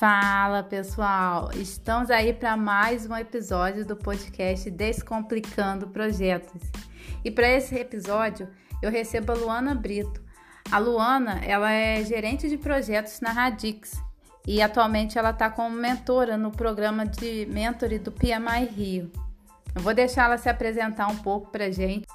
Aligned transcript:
Fala 0.00 0.62
pessoal, 0.62 1.50
estamos 1.52 2.10
aí 2.10 2.32
para 2.32 2.56
mais 2.56 3.04
um 3.04 3.14
episódio 3.14 3.84
do 3.84 3.94
podcast 3.94 4.70
Descomplicando 4.70 5.88
Projetos. 5.88 6.62
E 7.22 7.30
para 7.30 7.46
esse 7.50 7.74
episódio 7.74 8.48
eu 8.80 8.90
recebo 8.90 9.32
a 9.32 9.34
Luana 9.34 9.74
Brito. 9.74 10.22
A 10.72 10.78
Luana 10.78 11.44
ela 11.44 11.70
é 11.70 12.02
gerente 12.02 12.48
de 12.48 12.56
projetos 12.56 13.20
na 13.20 13.30
Radix 13.30 14.02
e 14.48 14.62
atualmente 14.62 15.18
ela 15.18 15.32
está 15.32 15.50
como 15.50 15.76
mentora 15.76 16.38
no 16.38 16.50
programa 16.50 17.04
de 17.04 17.44
mentoring 17.50 17.98
do 17.98 18.10
PMI 18.10 18.64
Rio. 18.74 19.12
Eu 19.74 19.82
vou 19.82 19.92
deixar 19.92 20.24
ela 20.24 20.38
se 20.38 20.48
apresentar 20.48 21.08
um 21.08 21.16
pouco 21.16 21.50
para 21.50 21.70
gente. 21.70 22.06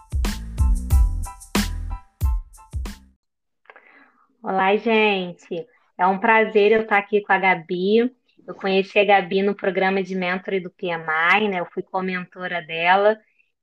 Olá, 4.41 4.75
gente. 4.75 5.67
É 5.97 6.05
um 6.05 6.19
prazer 6.19 6.71
eu 6.71 6.81
estar 6.81 6.97
aqui 6.97 7.21
com 7.21 7.31
a 7.31 7.37
Gabi. 7.37 8.11
Eu 8.47 8.53
conheci 8.55 8.99
a 8.99 9.05
Gabi 9.05 9.41
no 9.41 9.55
programa 9.55 10.03
de 10.03 10.15
mentoring 10.15 10.61
do 10.61 10.71
PMI, 10.71 11.47
né? 11.49 11.59
Eu 11.59 11.67
fui 11.73 11.81
comentora 11.83 12.61
dela 12.61 13.17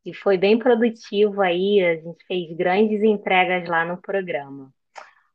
e 0.04 0.14
foi 0.14 0.38
bem 0.38 0.58
produtivo 0.58 1.42
aí. 1.42 1.84
A 1.84 1.96
gente 1.96 2.24
fez 2.26 2.56
grandes 2.56 3.02
entregas 3.02 3.68
lá 3.68 3.84
no 3.84 4.00
programa. 4.00 4.72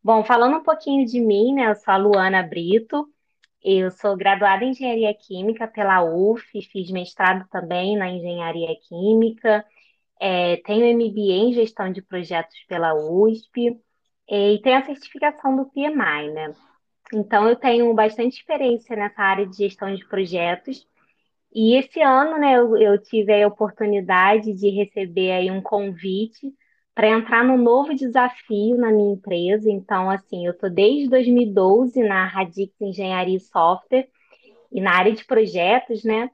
Bom, 0.04 0.24
falando 0.24 0.58
um 0.58 0.64
pouquinho 0.64 1.05
de 1.05 1.20
mim, 1.20 1.54
né? 1.54 1.70
Eu 1.70 1.76
sou 1.76 1.94
a 1.94 1.98
Luana 1.98 2.41
Brito. 2.41 3.08
Eu 3.64 3.91
sou 3.91 4.16
graduada 4.16 4.64
em 4.64 4.70
Engenharia 4.70 5.14
Química 5.14 5.68
pela 5.68 6.04
UF, 6.04 6.62
fiz 6.72 6.91
mestrado 6.91 7.48
também 7.50 7.98
na 7.98 8.10
Engenharia 8.10 8.74
Química, 8.88 9.66
é, 10.22 10.58
tenho 10.58 10.96
MBA 10.96 11.50
em 11.50 11.54
Gestão 11.54 11.91
de 11.91 12.02
Projetos 12.02 12.55
pela 12.68 12.94
USP 12.94 13.77
e 14.30 14.60
tenho 14.64 14.77
a 14.77 14.86
certificação 14.86 15.55
do 15.55 15.66
PMI, 15.66 16.32
né? 16.32 16.55
Então, 17.13 17.48
eu 17.48 17.55
tenho 17.55 17.94
bastante 17.94 18.38
experiência 18.38 18.96
nessa 18.96 19.22
área 19.22 19.46
de 19.48 19.58
gestão 19.58 19.94
de 19.94 20.05
projetos. 20.08 20.86
E 21.54 21.76
esse 21.76 22.02
ano, 22.02 22.38
né, 22.38 22.58
eu, 22.58 22.77
eu 22.77 23.02
tive 23.02 23.41
a 23.41 23.48
oportunidade 23.48 24.54
de 24.54 24.70
receber 24.70 25.32
aí 25.32 25.52
um 25.52 25.62
convite 25.62 26.54
para 26.94 27.10
entrar 27.10 27.44
num 27.44 27.58
novo 27.58 27.96
desafio 27.96 28.77
na 28.77 28.91
minha 28.91 29.14
empresa. 29.14 29.70
Então, 29.70 30.10
assim, 30.10 30.46
eu 30.46 30.52
estou 30.52 30.70
desde 30.70 31.10
2012 31.10 32.02
na 32.04 32.26
Radix 32.26 32.74
Engenharia 32.82 33.38
e 33.38 33.40
Software 33.40 34.08
e 34.71 34.82
na 34.82 34.94
área 34.96 35.14
de 35.14 35.26
projetos, 35.26 36.04
né? 36.04 36.30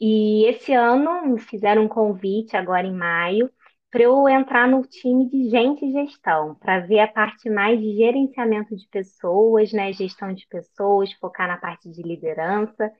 E 0.00 0.46
esse 0.46 0.72
ano 0.72 1.26
me 1.26 1.40
fizeram 1.40 1.84
um 1.84 1.88
convite 1.88 2.56
agora 2.56 2.86
em 2.86 2.94
maio 2.94 3.50
para 3.94 4.02
eu 4.02 4.28
entrar 4.28 4.66
no 4.66 4.82
time 4.82 5.30
de 5.30 5.48
gente 5.48 5.84
e 5.86 5.92
gestão, 5.92 6.56
para 6.56 6.80
ver 6.80 6.98
a 6.98 7.06
parte 7.06 7.48
mais 7.48 7.78
de 7.78 7.94
gerenciamento 7.96 8.74
de 8.74 8.88
pessoas, 8.88 9.72
né, 9.72 9.92
gestão 9.92 10.34
de 10.34 10.44
pessoas, 10.48 11.12
focar 11.12 11.46
na 11.46 11.56
parte 11.56 11.88
de 11.88 12.02
liderança. 12.02 12.90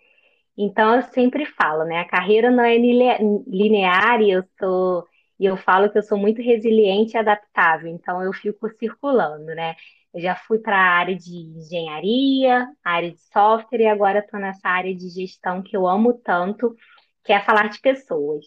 Então 0.56 0.95
eu 0.95 1.03
sempre 1.03 1.47
falo, 1.47 1.83
né, 1.84 1.98
a 1.98 2.09
carreira 2.09 2.48
não 2.48 2.62
é 2.62 2.77
linear 2.78 4.22
e 4.22 4.31
eu 4.31 4.45
sou 4.61 5.05
e 5.41 5.47
eu 5.47 5.56
falo 5.56 5.91
que 5.91 5.98
eu 5.98 6.03
sou 6.05 6.17
muito 6.17 6.41
resiliente 6.41 7.17
e 7.17 7.19
adaptável, 7.19 7.89
então 7.91 8.22
eu 8.22 8.33
fico 8.33 8.69
circulando, 8.78 9.47
né? 9.47 9.75
Eu 10.15 10.20
já 10.20 10.37
fui 10.37 10.61
para 10.61 10.77
a 10.77 10.97
área 10.98 11.17
de 11.17 11.37
engenharia, 11.59 12.69
área 12.84 13.11
de 13.11 13.20
software 13.33 13.81
e 13.81 13.87
agora 13.89 14.20
estou 14.20 14.39
nessa 14.39 14.69
área 14.69 14.95
de 14.95 15.09
gestão 15.09 15.61
que 15.61 15.77
eu 15.77 15.89
amo 15.89 16.15
tanto, 16.25 16.77
que 17.25 17.33
é 17.33 17.41
falar 17.41 17.69
de 17.69 17.81
pessoas. 17.81 18.45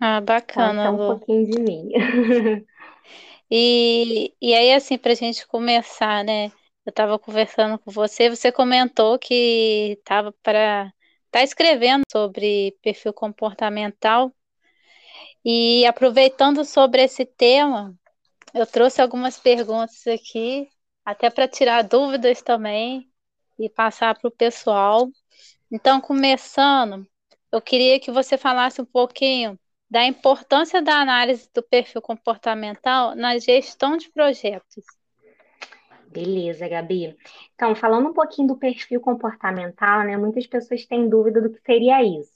Ah, 0.00 0.20
bacana, 0.20 0.90
Conta 0.90 0.90
um 0.90 0.96
Lu. 0.96 1.18
pouquinho 1.18 1.46
de 1.46 1.60
mim. 1.60 1.90
E, 3.50 4.34
e 4.40 4.54
aí, 4.54 4.72
assim, 4.72 4.98
para 4.98 5.12
a 5.12 5.14
gente 5.14 5.46
começar, 5.46 6.24
né? 6.24 6.46
Eu 6.84 6.90
estava 6.90 7.18
conversando 7.18 7.78
com 7.78 7.90
você, 7.90 8.28
você 8.28 8.50
comentou 8.50 9.18
que 9.18 9.96
estava 9.98 10.32
para 10.42 10.92
tá 11.30 11.42
escrevendo 11.42 12.02
sobre 12.10 12.76
perfil 12.82 13.12
comportamental. 13.12 14.32
E 15.44 15.86
aproveitando 15.86 16.64
sobre 16.64 17.02
esse 17.02 17.24
tema, 17.24 17.94
eu 18.54 18.66
trouxe 18.66 19.00
algumas 19.00 19.38
perguntas 19.38 20.06
aqui, 20.06 20.68
até 21.04 21.30
para 21.30 21.48
tirar 21.48 21.82
dúvidas 21.82 22.42
também 22.42 23.08
e 23.58 23.68
passar 23.68 24.18
para 24.18 24.28
o 24.28 24.32
pessoal. 24.32 25.08
Então, 25.70 26.00
começando, 26.00 27.06
eu 27.52 27.60
queria 27.60 28.00
que 28.00 28.10
você 28.10 28.36
falasse 28.36 28.80
um 28.80 28.84
pouquinho 28.84 29.58
da 29.90 30.04
importância 30.04 30.82
da 30.82 31.00
análise 31.00 31.48
do 31.54 31.62
perfil 31.62 32.02
comportamental 32.02 33.14
na 33.14 33.38
gestão 33.38 33.96
de 33.96 34.10
projetos. 34.10 34.84
Beleza, 36.08 36.68
Gabi. 36.68 37.16
Então, 37.54 37.74
falando 37.74 38.08
um 38.08 38.12
pouquinho 38.14 38.48
do 38.48 38.56
perfil 38.56 39.00
comportamental, 39.00 40.02
né? 40.04 40.16
Muitas 40.16 40.46
pessoas 40.46 40.86
têm 40.86 41.08
dúvida 41.08 41.40
do 41.40 41.50
que 41.50 41.60
seria 41.62 42.02
isso. 42.02 42.32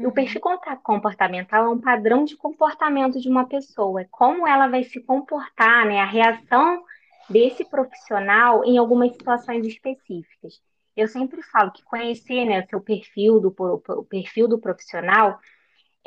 E 0.00 0.06
o 0.06 0.08
Uhum. 0.08 0.14
perfil 0.14 0.40
comportamental 0.82 1.66
é 1.66 1.68
um 1.70 1.80
padrão 1.80 2.24
de 2.24 2.36
comportamento 2.36 3.20
de 3.20 3.28
uma 3.28 3.46
pessoa, 3.46 4.02
é 4.02 4.06
como 4.10 4.46
ela 4.46 4.68
vai 4.68 4.84
se 4.84 5.00
comportar, 5.02 5.86
né? 5.86 6.00
A 6.00 6.06
reação 6.06 6.82
desse 7.28 7.64
profissional 7.64 8.64
em 8.64 8.78
algumas 8.78 9.12
situações 9.12 9.64
específicas. 9.66 10.60
Eu 10.96 11.08
sempre 11.08 11.42
falo 11.42 11.72
que 11.72 11.82
conhecer, 11.84 12.44
né, 12.44 12.60
o 12.64 12.68
seu 12.68 12.80
perfil 12.80 13.40
do 13.40 13.54
o 13.58 14.04
perfil 14.04 14.48
do 14.48 14.58
profissional 14.58 15.38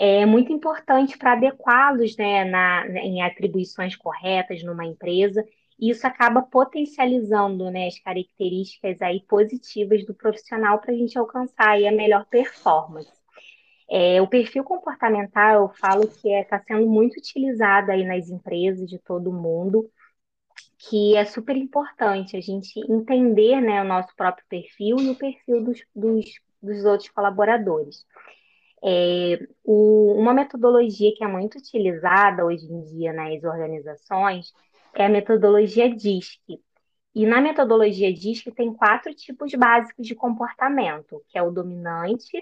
é 0.02 0.26
muito 0.26 0.54
importante 0.54 1.18
para 1.18 1.34
adequá-los 1.34 2.16
né, 2.16 2.46
na, 2.46 2.88
em 2.88 3.22
atribuições 3.22 3.98
corretas 3.98 4.64
numa 4.64 4.86
empresa, 4.86 5.46
e 5.78 5.90
isso 5.90 6.08
acaba 6.08 6.42
potencializando 6.42 7.70
né, 7.70 7.88
as 7.88 8.00
características 8.00 9.02
aí 9.02 9.22
positivas 9.28 10.06
do 10.06 10.14
profissional 10.14 10.80
para 10.80 10.94
a 10.94 10.96
gente 10.96 11.18
alcançar 11.20 11.72
aí 11.72 11.86
a 11.86 11.92
melhor 11.92 12.26
performance. 12.28 13.12
É, 13.92 14.22
o 14.22 14.28
perfil 14.28 14.64
comportamental, 14.64 15.64
eu 15.64 15.70
falo 15.70 16.08
que 16.08 16.30
está 16.32 16.56
é, 16.56 16.64
sendo 16.66 16.88
muito 16.88 17.18
utilizado 17.18 17.92
aí 17.92 18.06
nas 18.06 18.30
empresas 18.30 18.90
de 18.90 19.00
todo 19.00 19.34
mundo, 19.34 19.90
que 20.78 21.18
é 21.18 21.26
super 21.26 21.58
importante 21.58 22.38
a 22.38 22.42
gente 22.42 22.80
entender 22.90 23.60
né, 23.60 23.82
o 23.82 23.86
nosso 23.86 24.16
próprio 24.16 24.46
perfil 24.48 24.98
e 25.00 25.10
o 25.10 25.16
perfil 25.16 25.62
dos, 25.62 25.84
dos, 25.94 26.26
dos 26.64 26.86
outros 26.86 27.10
colaboradores. 27.10 28.06
É, 28.84 29.40
o, 29.64 30.14
uma 30.14 30.34
metodologia 30.34 31.14
que 31.16 31.24
é 31.24 31.28
muito 31.28 31.58
utilizada 31.58 32.46
hoje 32.46 32.66
em 32.66 32.82
dia 32.86 33.12
nas 33.14 33.44
organizações 33.44 34.54
é 34.96 35.06
a 35.06 35.10
metodologia 35.10 35.94
DISC. 35.94 36.40
E 37.14 37.26
na 37.26 37.42
metodologia 37.42 38.14
DISC 38.14 38.52
tem 38.52 38.74
quatro 38.74 39.14
tipos 39.14 39.52
básicos 39.54 40.06
de 40.06 40.16
comportamento, 40.16 41.22
que 41.28 41.38
é 41.38 41.44
o 41.44 41.52
dominante, 41.52 42.42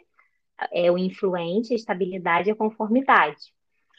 é 0.72 0.92
o 0.92 0.98
influente, 0.98 1.74
a 1.74 1.76
estabilidade 1.76 2.50
e 2.50 2.52
a 2.52 2.56
conformidade. 2.56 3.54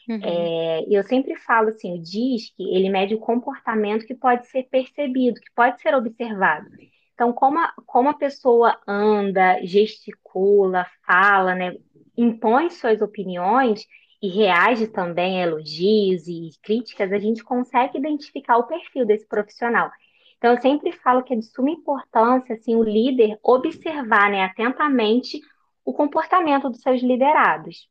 Uhum. 0.07 0.19
É, 0.23 0.85
eu 0.89 1.03
sempre 1.03 1.35
falo 1.35 1.69
assim, 1.69 1.93
o 1.93 2.01
DISC, 2.01 2.53
ele 2.59 2.89
mede 2.89 3.13
o 3.13 3.19
comportamento 3.19 4.05
que 4.05 4.15
pode 4.15 4.47
ser 4.47 4.63
percebido, 4.63 5.39
que 5.39 5.51
pode 5.53 5.79
ser 5.81 5.93
observado. 5.93 6.67
Então, 7.13 7.33
como 7.33 7.59
a, 7.59 7.73
como 7.85 8.09
a 8.09 8.13
pessoa 8.13 8.79
anda, 8.87 9.59
gesticula, 9.65 10.87
fala, 11.05 11.53
né, 11.53 11.75
impõe 12.19 12.69
suas 12.69 13.01
opiniões 13.01 13.85
e 14.21 14.27
reage 14.27 14.87
também 14.87 15.39
a 15.41 15.47
elogios 15.47 16.27
e 16.27 16.49
críticas, 16.61 17.11
a 17.11 17.19
gente 17.19 17.43
consegue 17.43 17.97
identificar 17.97 18.57
o 18.57 18.67
perfil 18.67 19.05
desse 19.05 19.25
profissional. 19.25 19.89
Então, 20.37 20.53
eu 20.53 20.61
sempre 20.61 20.91
falo 20.91 21.23
que 21.23 21.33
é 21.33 21.37
de 21.37 21.45
suma 21.45 21.69
importância, 21.69 22.55
assim, 22.55 22.75
o 22.75 22.83
líder 22.83 23.37
observar, 23.43 24.29
né, 24.29 24.43
atentamente 24.43 25.39
o 25.85 25.93
comportamento 25.93 26.69
dos 26.69 26.81
seus 26.81 27.01
liderados. 27.01 27.89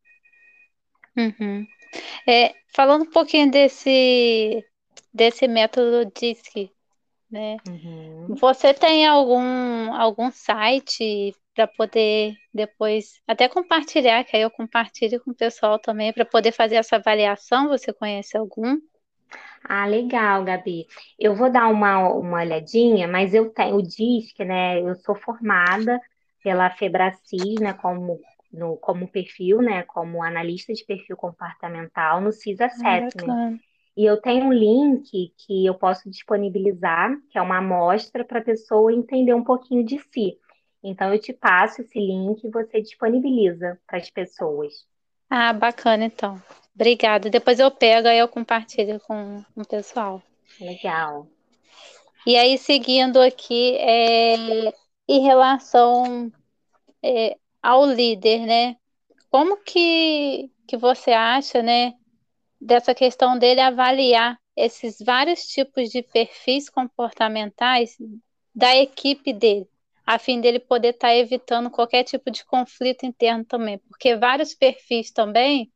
Uhum. 1.17 1.67
É, 2.27 2.55
falando 2.75 3.03
um 3.03 3.11
pouquinho 3.11 3.51
desse, 3.51 4.65
desse 5.13 5.49
método 5.49 6.11
DISC, 6.15 6.71
né? 7.31 7.57
Uhum. 7.69 8.35
Você 8.37 8.73
tem 8.73 9.07
algum, 9.07 9.93
algum 9.95 10.31
site 10.31 11.35
para 11.59 11.67
poder 11.67 12.37
depois 12.55 13.21
até 13.27 13.49
compartilhar, 13.49 14.23
que 14.23 14.37
aí 14.37 14.43
eu 14.43 14.51
compartilho 14.51 15.21
com 15.25 15.33
o 15.33 15.35
pessoal 15.35 15.77
também 15.77 16.13
para 16.13 16.25
poder 16.25 16.53
fazer 16.53 16.77
essa 16.77 16.95
avaliação. 16.95 17.67
Você 17.67 17.93
conhece 17.93 18.37
algum? 18.37 18.77
Ah, 19.65 19.85
legal, 19.85 20.45
Gabi. 20.45 20.87
Eu 21.19 21.35
vou 21.35 21.51
dar 21.51 21.67
uma, 21.67 22.11
uma 22.11 22.39
olhadinha, 22.39 23.09
mas 23.09 23.35
eu 23.35 23.51
tenho 23.51 23.75
o 23.75 23.83
DISC, 23.83 24.39
né? 24.45 24.81
Eu 24.81 24.95
sou 24.95 25.17
formada 25.17 26.01
pela 26.45 26.71
Febracis, 26.71 27.57
né, 27.61 27.73
como, 27.73 28.21
no, 28.53 28.77
como 28.77 29.09
perfil, 29.09 29.61
né, 29.61 29.83
como 29.83 30.23
analista 30.23 30.73
de 30.73 30.85
perfil 30.85 31.17
comportamental 31.17 32.21
no 32.21 32.31
CIS 32.31 32.61
Assessment. 32.61 33.33
Ah, 33.33 33.53
e 33.97 34.05
eu 34.05 34.17
tenho 34.21 34.45
um 34.45 34.53
link 34.53 35.11
que 35.37 35.67
eu 35.67 35.75
posso 35.75 36.09
disponibilizar, 36.09 37.13
que 37.29 37.37
é 37.37 37.43
uma 37.43 37.59
amostra 37.59 38.25
para 38.25 38.39
a 38.39 38.45
pessoa 38.45 38.93
entender 38.93 39.35
um 39.35 39.43
pouquinho 39.43 39.85
de 39.85 39.99
si. 39.99 40.39
Então, 40.83 41.13
eu 41.13 41.21
te 41.21 41.33
passo 41.33 41.83
esse 41.83 41.99
link 41.99 42.45
e 42.45 42.51
você 42.51 42.81
disponibiliza 42.81 43.79
para 43.87 43.99
as 43.99 44.11
pessoas. 44.11 44.87
Ah, 45.29 45.53
bacana, 45.53 46.05
então. 46.05 46.41
Obrigada. 46.75 47.29
Depois 47.29 47.59
eu 47.59 47.71
pego 47.71 48.09
e 48.09 48.19
eu 48.19 48.29
compartilho 48.29 49.01
com, 49.01 49.45
com 49.55 49.63
o 49.63 49.67
pessoal. 49.67 50.23
Legal. 50.61 51.27
E 52.27 52.37
aí, 52.37 52.57
seguindo 52.57 53.21
aqui, 53.21 53.77
é, 53.77 54.35
em 55.09 55.21
relação 55.21 56.33
é, 57.03 57.37
ao 57.63 57.85
líder, 57.87 58.47
né? 58.47 58.77
Como 59.31 59.59
que, 59.59 60.51
que 60.67 60.77
você 60.77 61.13
acha, 61.13 61.63
né, 61.63 61.95
dessa 62.61 62.95
questão 62.95 63.39
dele 63.39 63.61
avaliar 63.61 64.39
esses 64.57 64.99
vários 65.01 65.47
tipos 65.47 65.89
de 65.91 66.03
perfis 66.03 66.69
comportamentais 66.69 67.97
da 68.55 68.77
equipe 68.77 69.33
dele, 69.33 69.69
a 70.09 70.19
fim 70.19 70.41
dele 70.41 70.59
poder 70.59 70.95
estar 70.95 71.09
tá 71.09 71.15
evitando 71.15 71.69
qualquer 71.69 72.03
tipo 72.03 72.31
de 72.31 72.43
conflito 72.43 73.05
interno 73.05 73.45
também, 73.45 73.77
porque 73.77 74.17
vários 74.17 74.55
perfis 74.55 75.11
também, 75.11 75.71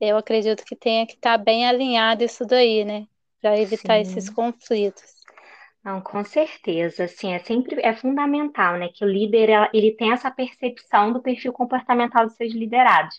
eu 0.00 0.16
acredito 0.16 0.64
que 0.64 0.76
tenha 0.76 1.04
que 1.04 1.14
estar 1.14 1.36
tá 1.36 1.44
bem 1.44 1.66
alinhado 1.66 2.22
isso 2.22 2.46
daí, 2.46 2.84
né, 2.84 3.08
para 3.40 3.58
evitar 3.58 3.96
Sim. 3.96 4.02
esses 4.02 4.30
conflitos. 4.30 5.02
Não, 5.84 6.00
com 6.00 6.24
certeza, 6.24 7.06
assim, 7.06 7.32
é 7.32 7.40
sempre 7.40 7.80
é 7.82 7.92
fundamental, 7.92 8.78
né, 8.78 8.88
que 8.94 9.04
o 9.04 9.08
líder 9.08 9.68
ele 9.74 9.90
tem 9.96 10.12
essa 10.12 10.30
percepção 10.30 11.12
do 11.12 11.20
perfil 11.20 11.52
comportamental 11.52 12.24
dos 12.24 12.36
seus 12.36 12.54
liderados. 12.54 13.16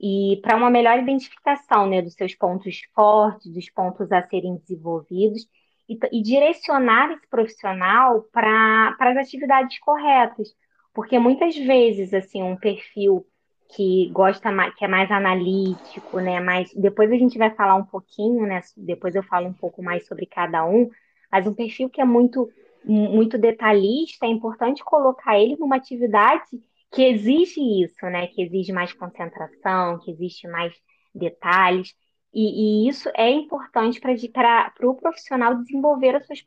E 0.00 0.40
para 0.40 0.56
uma 0.56 0.70
melhor 0.70 0.98
identificação, 0.98 1.86
né, 1.86 2.00
dos 2.00 2.14
seus 2.14 2.34
pontos 2.34 2.80
fortes, 2.94 3.52
dos 3.52 3.68
pontos 3.68 4.10
a 4.10 4.26
serem 4.28 4.56
desenvolvidos 4.56 5.46
e, 5.88 5.98
e 6.12 6.22
direcionar 6.22 7.12
esse 7.12 7.26
profissional 7.28 8.22
para 8.32 8.96
as 8.98 9.16
atividades 9.16 9.78
corretas, 9.80 10.48
porque 10.92 11.18
muitas 11.18 11.56
vezes, 11.56 12.14
assim, 12.14 12.42
um 12.42 12.56
perfil 12.56 13.26
que 13.74 14.08
gosta 14.10 14.52
mais, 14.52 14.74
que 14.74 14.84
é 14.84 14.88
mais 14.88 15.10
analítico, 15.10 16.20
né, 16.20 16.40
mais 16.40 16.72
depois 16.74 17.10
a 17.10 17.16
gente 17.16 17.36
vai 17.38 17.50
falar 17.54 17.74
um 17.74 17.84
pouquinho, 17.84 18.46
né, 18.46 18.60
depois 18.76 19.14
eu 19.14 19.22
falo 19.22 19.48
um 19.48 19.54
pouco 19.54 19.82
mais 19.82 20.06
sobre 20.06 20.26
cada 20.26 20.64
um 20.64 20.90
mas 21.34 21.48
um 21.48 21.52
perfil 21.52 21.90
que 21.90 22.00
é 22.00 22.04
muito, 22.04 22.48
muito 22.84 23.36
detalhista, 23.36 24.24
é 24.24 24.28
importante 24.28 24.84
colocar 24.84 25.36
ele 25.36 25.56
numa 25.56 25.74
atividade 25.74 26.44
que 26.92 27.02
exige 27.02 27.60
isso, 27.82 28.06
né? 28.06 28.28
Que 28.28 28.42
exige 28.42 28.72
mais 28.72 28.92
concentração, 28.92 29.98
que 29.98 30.12
existe 30.12 30.46
mais 30.46 30.72
detalhes. 31.12 31.92
E, 32.34 32.86
e 32.86 32.88
isso 32.88 33.08
é 33.14 33.30
importante 33.30 34.00
para 34.00 34.12
o 34.12 34.72
pro 34.74 34.94
profissional 34.96 35.54
desenvolver 35.54 36.16
as 36.16 36.26
suas 36.26 36.42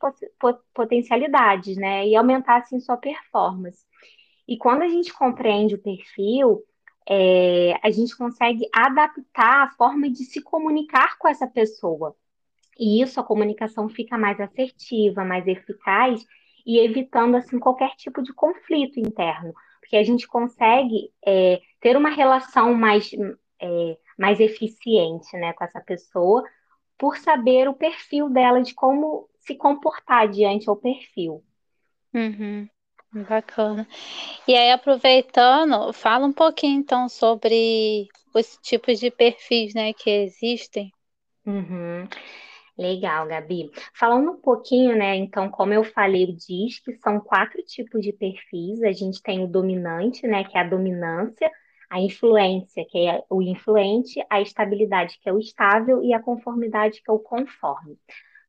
potencialidades, 0.74 1.76
né? 1.76 2.06
E 2.06 2.14
aumentar, 2.14 2.58
assim, 2.58 2.78
sua 2.78 2.98
performance. 2.98 3.86
E 4.46 4.58
quando 4.58 4.82
a 4.82 4.88
gente 4.88 5.12
compreende 5.12 5.74
o 5.74 5.82
perfil, 5.82 6.62
é, 7.08 7.74
a 7.82 7.90
gente 7.90 8.14
consegue 8.16 8.68
adaptar 8.72 9.64
a 9.64 9.70
forma 9.70 10.10
de 10.10 10.24
se 10.24 10.42
comunicar 10.42 11.16
com 11.18 11.26
essa 11.26 11.46
pessoa. 11.46 12.14
E 12.78 13.02
isso 13.02 13.18
a 13.18 13.24
comunicação 13.24 13.88
fica 13.88 14.18
mais 14.18 14.38
assertiva, 14.38 15.24
mais 15.24 15.46
eficaz 15.46 16.24
e 16.66 16.78
evitando 16.78 17.34
assim 17.36 17.58
qualquer 17.58 17.96
tipo 17.96 18.22
de 18.22 18.32
conflito 18.32 19.00
interno, 19.00 19.54
porque 19.80 19.96
a 19.96 20.04
gente 20.04 20.28
consegue 20.28 21.10
é, 21.26 21.60
ter 21.80 21.96
uma 21.96 22.10
relação 22.10 22.74
mais, 22.74 23.10
é, 23.58 23.96
mais 24.18 24.40
eficiente 24.40 25.36
né, 25.36 25.52
com 25.52 25.64
essa 25.64 25.80
pessoa 25.80 26.42
por 26.98 27.16
saber 27.16 27.68
o 27.68 27.74
perfil 27.74 28.28
dela, 28.28 28.60
de 28.60 28.74
como 28.74 29.28
se 29.38 29.54
comportar 29.54 30.28
diante 30.28 30.68
ao 30.68 30.76
perfil. 30.76 31.44
Uhum, 32.12 32.68
bacana. 33.28 33.86
E 34.46 34.54
aí, 34.54 34.72
aproveitando, 34.72 35.92
fala 35.92 36.26
um 36.26 36.32
pouquinho 36.32 36.80
então 36.80 37.08
sobre 37.08 38.08
os 38.34 38.58
tipos 38.60 38.98
de 38.98 39.10
perfis 39.10 39.74
né, 39.74 39.92
que 39.92 40.10
existem. 40.10 40.90
Uhum. 41.46 42.08
Legal, 42.76 43.26
Gabi. 43.26 43.70
Falando 43.92 44.30
um 44.30 44.40
pouquinho, 44.40 44.96
né? 44.96 45.16
Então, 45.16 45.50
como 45.50 45.72
eu 45.72 45.82
falei, 45.82 46.24
o 46.24 46.36
DISC 46.36 46.84
são 47.02 47.18
quatro 47.18 47.60
tipos 47.64 48.00
de 48.02 48.12
perfis. 48.12 48.82
A 48.84 48.92
gente 48.92 49.20
tem 49.20 49.42
o 49.42 49.48
dominante, 49.48 50.26
né? 50.28 50.44
Que 50.44 50.56
é 50.56 50.60
a 50.60 50.68
dominância, 50.68 51.50
a 51.90 52.00
influência, 52.00 52.84
que 52.88 53.06
é 53.06 53.22
o 53.30 53.42
influente, 53.42 54.24
a 54.30 54.40
estabilidade, 54.40 55.18
que 55.20 55.28
é 55.28 55.32
o 55.32 55.38
estável, 55.38 56.02
e 56.02 56.12
a 56.12 56.22
conformidade, 56.22 57.02
que 57.02 57.10
é 57.10 57.12
o 57.12 57.18
conforme. 57.18 57.96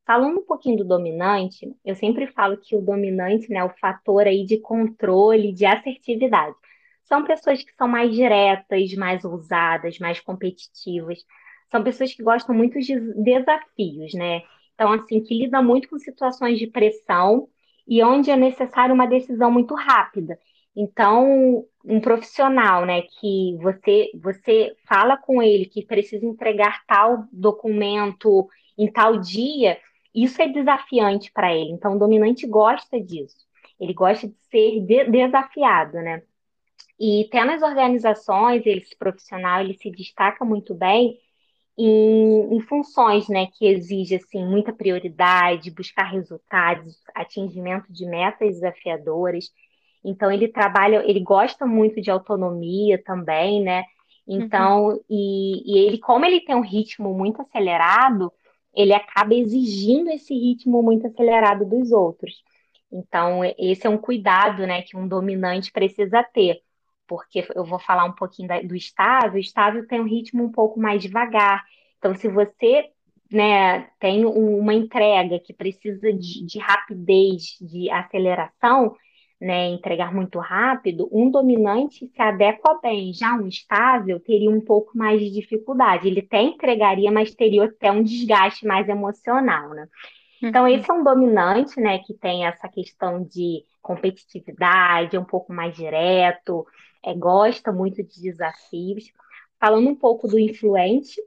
Falando 0.06 0.40
um 0.40 0.44
pouquinho 0.44 0.78
do 0.78 0.84
dominante, 0.84 1.74
eu 1.84 1.94
sempre 1.94 2.26
falo 2.26 2.56
que 2.56 2.74
o 2.76 2.82
dominante, 2.82 3.48
né, 3.50 3.60
é 3.60 3.64
o 3.64 3.74
fator 3.80 4.26
aí 4.26 4.44
de 4.44 4.58
controle, 4.58 5.52
de 5.52 5.64
assertividade. 5.64 6.56
São 7.04 7.24
pessoas 7.24 7.62
que 7.62 7.74
são 7.74 7.88
mais 7.88 8.14
diretas, 8.14 8.92
mais 8.94 9.24
ousadas, 9.24 9.98
mais 9.98 10.20
competitivas 10.20 11.24
são 11.70 11.82
pessoas 11.84 12.12
que 12.12 12.22
gostam 12.22 12.54
muito 12.54 12.78
de 12.80 12.98
desafios, 13.22 14.12
né? 14.14 14.42
Então, 14.74 14.92
assim, 14.92 15.22
que 15.22 15.38
lidam 15.38 15.62
muito 15.62 15.88
com 15.88 15.98
situações 15.98 16.58
de 16.58 16.66
pressão 16.66 17.48
e 17.86 18.02
onde 18.02 18.30
é 18.30 18.36
necessário 18.36 18.94
uma 18.94 19.06
decisão 19.06 19.50
muito 19.50 19.74
rápida. 19.74 20.38
Então, 20.74 21.64
um 21.84 22.00
profissional, 22.00 22.84
né, 22.84 23.02
que 23.02 23.56
você 23.60 24.10
você 24.14 24.76
fala 24.86 25.16
com 25.16 25.42
ele 25.42 25.66
que 25.66 25.84
precisa 25.84 26.26
entregar 26.26 26.84
tal 26.86 27.24
documento 27.32 28.48
em 28.76 28.90
tal 28.90 29.18
dia, 29.18 29.78
isso 30.14 30.40
é 30.42 30.48
desafiante 30.48 31.30
para 31.32 31.54
ele. 31.54 31.70
Então, 31.72 31.96
o 31.96 31.98
dominante 31.98 32.46
gosta 32.46 33.00
disso. 33.00 33.46
Ele 33.78 33.94
gosta 33.94 34.28
de 34.28 34.34
ser 34.50 34.80
de 34.80 35.04
desafiado, 35.04 35.98
né? 35.98 36.22
E 36.98 37.24
até 37.26 37.44
nas 37.44 37.62
organizações, 37.62 38.62
esse 38.66 38.96
profissional, 38.96 39.60
ele 39.60 39.74
se 39.74 39.90
destaca 39.90 40.44
muito 40.44 40.74
bem 40.74 41.18
em, 41.78 42.56
em, 42.56 42.60
funções 42.60 43.26
né, 43.28 43.46
que 43.46 43.66
exigem 43.66 44.18
assim, 44.18 44.44
muita 44.44 44.70
prioridade, 44.70 45.70
buscar 45.70 46.04
resultados, 46.04 47.00
atingimento 47.14 47.90
de 47.90 48.04
metas 48.04 48.56
desafiadoras. 48.56 49.50
Então 50.04 50.30
ele 50.30 50.48
trabalha, 50.48 51.02
ele 51.08 51.20
gosta 51.20 51.66
muito 51.66 52.00
de 52.00 52.10
autonomia 52.10 53.02
também, 53.02 53.62
né? 53.62 53.84
Então, 54.26 54.88
uhum. 54.88 55.00
e, 55.10 55.74
e 55.74 55.86
ele, 55.86 55.98
como 55.98 56.24
ele 56.24 56.40
tem 56.40 56.54
um 56.54 56.60
ritmo 56.60 57.12
muito 57.12 57.42
acelerado, 57.42 58.32
ele 58.74 58.92
acaba 58.92 59.34
exigindo 59.34 60.10
esse 60.10 60.32
ritmo 60.32 60.82
muito 60.82 61.06
acelerado 61.06 61.64
dos 61.64 61.90
outros. 61.90 62.42
Então, 62.92 63.40
esse 63.58 63.86
é 63.86 63.90
um 63.90 63.98
cuidado, 63.98 64.66
né, 64.66 64.82
que 64.82 64.96
um 64.96 65.06
dominante 65.06 65.72
precisa 65.72 66.22
ter 66.22 66.62
porque 67.10 67.44
eu 67.56 67.64
vou 67.64 67.80
falar 67.80 68.04
um 68.04 68.12
pouquinho 68.12 68.46
da, 68.46 68.62
do 68.62 68.76
estável, 68.76 69.32
o 69.32 69.38
estável 69.38 69.84
tem 69.84 70.00
um 70.00 70.06
ritmo 70.06 70.44
um 70.44 70.52
pouco 70.52 70.78
mais 70.78 71.02
devagar. 71.02 71.64
Então, 71.98 72.14
se 72.14 72.28
você 72.28 72.88
né, 73.32 73.88
tem 73.98 74.24
uma 74.24 74.72
entrega 74.72 75.40
que 75.40 75.52
precisa 75.52 76.12
de, 76.12 76.46
de 76.46 76.58
rapidez, 76.60 77.58
de 77.60 77.90
aceleração, 77.90 78.94
né, 79.40 79.68
entregar 79.68 80.14
muito 80.14 80.38
rápido, 80.38 81.08
um 81.10 81.30
dominante 81.30 82.06
se 82.06 82.22
adequa 82.22 82.78
bem. 82.82 83.12
Já 83.12 83.34
um 83.34 83.48
estável 83.48 84.20
teria 84.20 84.50
um 84.50 84.60
pouco 84.60 84.96
mais 84.96 85.18
de 85.20 85.30
dificuldade. 85.30 86.06
Ele 86.06 86.20
até 86.20 86.42
entregaria, 86.42 87.10
mas 87.10 87.34
teria 87.34 87.64
até 87.64 87.90
um 87.90 88.02
desgaste 88.02 88.66
mais 88.66 88.88
emocional, 88.88 89.70
né? 89.70 89.88
Então, 90.42 90.62
uhum. 90.62 90.68
esse 90.68 90.90
é 90.90 90.94
um 90.94 91.04
dominante, 91.04 91.80
né, 91.80 91.98
que 91.98 92.14
tem 92.14 92.46
essa 92.46 92.68
questão 92.68 93.22
de 93.22 93.64
competitividade, 93.82 95.16
é 95.16 95.20
um 95.20 95.24
pouco 95.24 95.52
mais 95.52 95.74
direto, 95.74 96.66
é, 97.04 97.14
gosta 97.14 97.72
muito 97.72 98.02
de 98.02 98.22
desafios. 98.22 99.04
Falando 99.58 99.88
um 99.88 99.96
pouco 99.96 100.26
do 100.26 100.38
influente, 100.38 101.20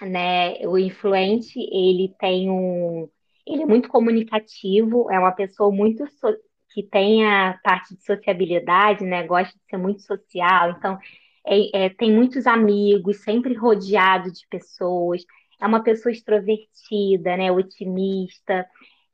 né? 0.00 0.66
O 0.66 0.78
influente, 0.78 1.58
ele 1.58 2.14
tem 2.18 2.50
um. 2.50 3.08
Ele 3.46 3.62
é 3.62 3.66
muito 3.66 3.88
comunicativo, 3.88 5.10
é 5.10 5.18
uma 5.18 5.32
pessoa 5.32 5.70
muito 5.70 6.06
so, 6.06 6.28
que 6.70 6.82
tem 6.82 7.26
a 7.26 7.58
parte 7.62 7.94
de 7.94 8.02
sociabilidade, 8.04 9.04
né? 9.04 9.26
Gosta 9.26 9.52
de 9.56 9.64
ser 9.68 9.76
muito 9.76 10.02
social, 10.02 10.70
então 10.70 10.98
é, 11.46 11.86
é, 11.86 11.88
tem 11.90 12.12
muitos 12.12 12.46
amigos, 12.46 13.22
sempre 13.22 13.54
rodeado 13.54 14.32
de 14.32 14.46
pessoas, 14.48 15.24
é 15.60 15.66
uma 15.66 15.82
pessoa 15.82 16.12
extrovertida, 16.12 17.36
né? 17.36 17.50
Otimista, 17.52 18.66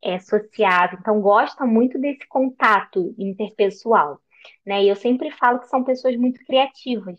é 0.03 0.19
sociável, 0.19 0.99
então 1.01 1.21
gosta 1.21 1.65
muito 1.67 1.99
desse 1.99 2.27
contato 2.29 3.15
interpessoal 3.19 4.21
né? 4.65 4.85
E 4.85 4.89
eu 4.89 4.97
sempre 4.97 5.31
falo 5.31 5.61
que 5.61 5.69
são 5.69 5.85
pessoas 5.85 6.17
muito 6.17 6.45
criativas. 6.45 7.19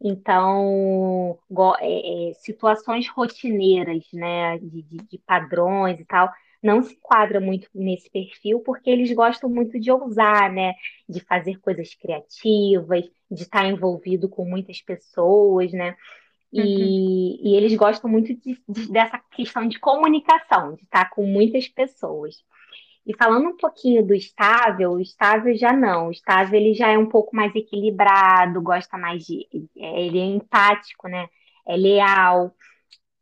Então, 0.00 1.38
é, 1.80 2.30
é, 2.30 2.34
situações 2.34 3.08
rotineiras, 3.08 4.04
né, 4.12 4.58
de, 4.58 4.82
de, 4.82 4.96
de, 4.96 5.18
padrões 5.18 6.00
e 6.00 6.04
tal, 6.04 6.28
não 6.62 6.82
se 6.82 6.94
enquadra 6.94 7.40
muito 7.40 7.68
nesse 7.74 8.08
perfil, 8.10 8.60
porque 8.60 8.88
eles 8.88 9.12
gostam 9.12 9.50
muito 9.50 9.80
de 9.80 9.90
ousar, 9.90 10.52
né, 10.52 10.74
de 11.08 11.20
fazer 11.20 11.58
coisas 11.60 11.94
criativas, 11.94 13.04
de 13.30 13.42
estar 13.42 13.66
envolvido 13.66 14.28
com 14.28 14.44
muitas 14.44 14.80
pessoas, 14.80 15.72
né, 15.72 15.96
e, 16.52 16.60
uhum. 16.60 17.50
e 17.50 17.56
eles 17.56 17.74
gostam 17.74 18.10
muito 18.10 18.34
de, 18.34 18.62
dessa 18.90 19.18
questão 19.30 19.66
de 19.66 19.78
comunicação, 19.80 20.74
de 20.74 20.84
estar 20.84 21.08
com 21.10 21.26
muitas 21.26 21.66
pessoas. 21.66 22.36
E 23.06 23.16
falando 23.16 23.48
um 23.48 23.56
pouquinho 23.56 24.06
do 24.06 24.14
estável, 24.14 24.92
o 24.92 25.00
estável 25.00 25.56
já 25.56 25.72
não. 25.72 26.08
O 26.08 26.12
estável 26.12 26.60
ele 26.60 26.72
já 26.72 26.88
é 26.88 26.98
um 26.98 27.08
pouco 27.08 27.34
mais 27.34 27.52
equilibrado, 27.54 28.62
gosta 28.62 28.96
mais 28.96 29.24
de. 29.24 29.48
É, 29.76 30.06
ele 30.06 30.18
é 30.20 30.24
empático, 30.24 31.08
né? 31.08 31.26
É 31.66 31.76
leal. 31.76 32.54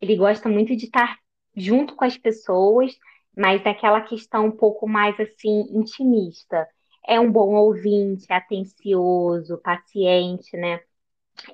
Ele 0.01 0.17
gosta 0.17 0.49
muito 0.49 0.77
de 0.77 0.85
estar 0.85 1.17
junto 1.57 1.95
com 1.97 2.05
as 2.05 2.17
pessoas, 2.19 2.93
mas 3.41 3.63
daquela 3.65 4.03
questão 4.03 4.47
um 4.47 4.53
pouco 4.53 4.89
mais 4.89 5.19
assim, 5.21 5.63
intimista. 5.73 6.69
é 7.09 7.19
um 7.21 7.33
bom 7.33 7.55
ouvinte, 7.57 8.27
atencioso, 8.33 9.59
paciente, 9.63 10.57
né? 10.57 10.81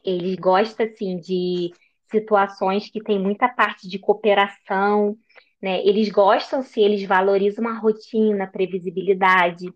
Ele 0.05 0.37
gosta, 0.37 0.85
assim, 0.85 1.19
de 1.19 1.73
situações 2.11 2.91
que 2.91 3.03
tem 3.03 3.19
muita 3.19 3.49
parte 3.49 3.89
de 3.89 3.99
cooperação, 3.99 5.17
né? 5.63 5.81
Eles 5.87 6.09
gostam, 6.11 6.63
se 6.63 6.81
eles 6.81 7.05
valorizam 7.07 7.67
a 7.69 7.79
rotina, 7.79 8.47
previsibilidade. 8.47 9.67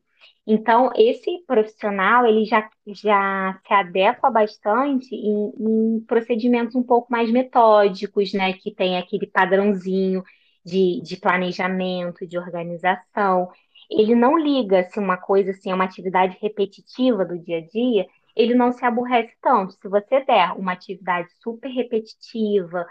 Então, 0.47 0.90
esse 0.97 1.45
profissional, 1.47 2.26
ele 2.26 2.45
já, 2.45 2.69
já 2.88 3.61
se 3.67 3.73
adequa 3.75 4.31
bastante 4.31 5.14
em, 5.14 5.52
em 5.59 6.00
procedimentos 6.07 6.75
um 6.75 6.83
pouco 6.83 7.12
mais 7.12 7.31
metódicos, 7.31 8.33
né? 8.33 8.52
Que 8.55 8.75
tem 8.75 8.99
aquele 8.99 9.26
padrãozinho 9.26 10.23
de, 10.64 11.00
de 11.02 11.17
planejamento, 11.17 12.26
de 12.26 12.38
organização. 12.38 13.50
Ele 13.90 14.14
não 14.14 14.38
liga 14.38 14.85
se 14.85 14.99
uma 14.99 15.17
coisa 15.17 15.50
assim 15.50 15.71
é 15.71 15.75
uma 15.75 15.85
atividade 15.85 16.38
repetitiva 16.40 17.25
do 17.25 17.38
dia 17.38 17.59
a 17.59 17.61
dia, 17.61 18.07
ele 18.37 18.55
não 18.55 18.73
se 18.73 18.85
aborrece 18.85 19.35
tanto. 19.43 19.73
Se 19.75 19.88
você 19.88 20.25
der 20.25 20.52
uma 20.52 20.73
atividade 20.73 21.29
super 21.43 21.69
repetitiva 21.69 22.87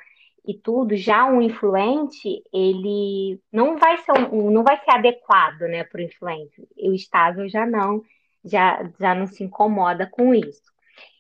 e 0.45 0.53
tudo, 0.53 0.95
já 0.95 1.25
um 1.25 1.41
influente, 1.41 2.43
ele 2.51 3.39
não 3.51 3.77
vai 3.77 3.97
ser 3.99 4.11
um, 4.11 4.51
não 4.51 4.63
vai 4.63 4.77
ser 4.77 4.91
adequado, 4.91 5.61
né, 5.61 5.83
para 5.83 5.99
o 5.99 6.03
influente. 6.03 6.67
O 6.77 6.93
estável 6.93 7.47
já 7.47 7.65
não, 7.65 8.01
já, 8.43 8.89
já 8.99 9.15
não 9.15 9.27
se 9.27 9.43
incomoda 9.43 10.07
com 10.07 10.33
isso. 10.33 10.69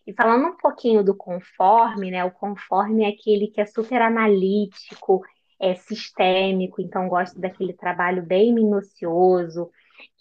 E 0.05 0.13
falando 0.13 0.47
um 0.47 0.57
pouquinho 0.57 1.03
do 1.03 1.15
conforme, 1.15 2.11
né, 2.11 2.25
o 2.25 2.31
conforme 2.31 3.03
é 3.03 3.09
aquele 3.09 3.47
que 3.47 3.61
é 3.61 3.65
super 3.65 4.01
analítico, 4.01 5.21
é 5.59 5.75
sistêmico, 5.75 6.81
então 6.81 7.07
gosta 7.09 7.39
daquele 7.39 7.73
trabalho 7.73 8.23
bem 8.23 8.53
minucioso, 8.53 9.69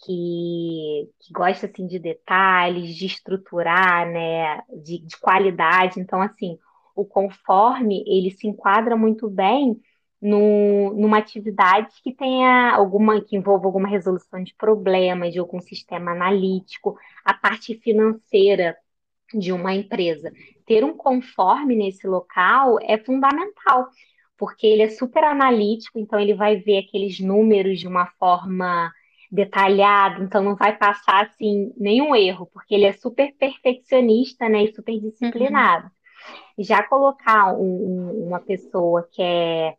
que, 0.05 1.09
que 1.19 1.33
gosta 1.33 1.67
assim 1.67 1.87
de 1.87 1.99
detalhes, 1.99 2.95
de 2.95 3.05
estruturar, 3.05 4.09
né, 4.09 4.61
de, 4.83 4.99
de 4.99 5.17
qualidade. 5.17 5.99
Então, 5.99 6.21
assim, 6.21 6.57
o 6.95 7.05
conforme 7.05 8.03
ele 8.05 8.31
se 8.31 8.47
enquadra 8.47 8.95
muito 8.97 9.29
bem 9.29 9.79
no, 10.21 10.93
numa 10.95 11.17
atividade 11.17 11.93
que 12.03 12.13
tenha 12.13 12.71
alguma 12.75 13.21
que 13.21 13.37
envolva 13.37 13.65
alguma 13.65 13.87
resolução 13.87 14.43
de 14.43 14.53
problemas, 14.55 15.31
de 15.31 15.39
algum 15.39 15.61
sistema 15.61 16.11
analítico, 16.11 16.97
a 17.23 17.33
parte 17.33 17.75
financeira 17.75 18.75
de 19.33 19.51
uma 19.53 19.73
empresa. 19.73 20.31
Ter 20.65 20.83
um 20.83 20.95
conforme 20.95 21.75
nesse 21.75 22.07
local 22.07 22.77
é 22.81 22.97
fundamental, 22.97 23.87
porque 24.39 24.65
ele 24.65 24.83
é 24.83 24.89
super 24.89 25.23
analítico, 25.25 25.99
então 25.99 26.17
ele 26.17 26.33
vai 26.33 26.55
ver 26.55 26.77
aqueles 26.79 27.19
números 27.19 27.77
de 27.77 27.87
uma 27.87 28.07
forma 28.17 28.91
detalhada, 29.29 30.23
então 30.23 30.41
não 30.41 30.55
vai 30.55 30.75
passar 30.75 31.25
assim 31.25 31.71
nenhum 31.77 32.15
erro, 32.15 32.49
porque 32.51 32.73
ele 32.73 32.85
é 32.85 32.93
super 32.93 33.35
perfeccionista, 33.37 34.47
né, 34.47 34.63
e 34.63 34.73
super 34.73 34.97
disciplinado. 34.99 35.85
Uhum. 35.85 36.63
Já 36.63 36.81
colocar 36.81 37.53
um, 37.53 38.27
uma 38.27 38.39
pessoa 38.39 39.07
que 39.11 39.21
é 39.21 39.75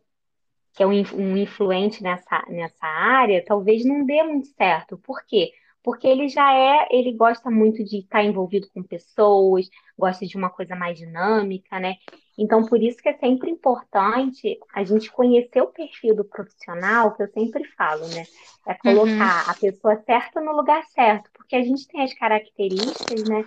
que 0.73 0.81
é 0.81 0.87
um, 0.87 1.03
um 1.15 1.35
influente 1.35 2.01
nessa, 2.01 2.45
nessa 2.47 2.85
área, 2.85 3.43
talvez 3.45 3.83
não 3.83 4.05
dê 4.05 4.23
muito 4.23 4.47
certo. 4.55 4.97
Por 4.99 5.21
quê? 5.25 5.51
Porque 5.83 6.07
ele 6.07 6.29
já 6.29 6.53
é, 6.53 6.87
ele 6.89 7.11
gosta 7.11 7.51
muito 7.51 7.83
de 7.83 7.97
estar 7.97 8.23
envolvido 8.23 8.69
com 8.73 8.81
pessoas, 8.81 9.67
gosta 9.97 10.25
de 10.25 10.37
uma 10.37 10.49
coisa 10.49 10.73
mais 10.73 10.97
dinâmica, 10.97 11.77
né? 11.77 11.95
Então, 12.41 12.65
por 12.65 12.81
isso 12.81 12.97
que 12.97 13.07
é 13.07 13.13
sempre 13.19 13.51
importante 13.51 14.57
a 14.73 14.83
gente 14.83 15.11
conhecer 15.11 15.61
o 15.61 15.67
perfil 15.67 16.15
do 16.15 16.25
profissional, 16.25 17.13
que 17.13 17.21
eu 17.21 17.27
sempre 17.31 17.63
falo, 17.77 18.07
né? 18.07 18.23
É 18.67 18.73
colocar 18.73 19.45
uhum. 19.45 19.51
a 19.51 19.53
pessoa 19.53 20.03
certa 20.03 20.41
no 20.41 20.51
lugar 20.51 20.83
certo, 20.87 21.29
porque 21.35 21.55
a 21.55 21.61
gente 21.61 21.87
tem 21.87 22.01
as 22.01 22.15
características, 22.15 23.29
né? 23.29 23.45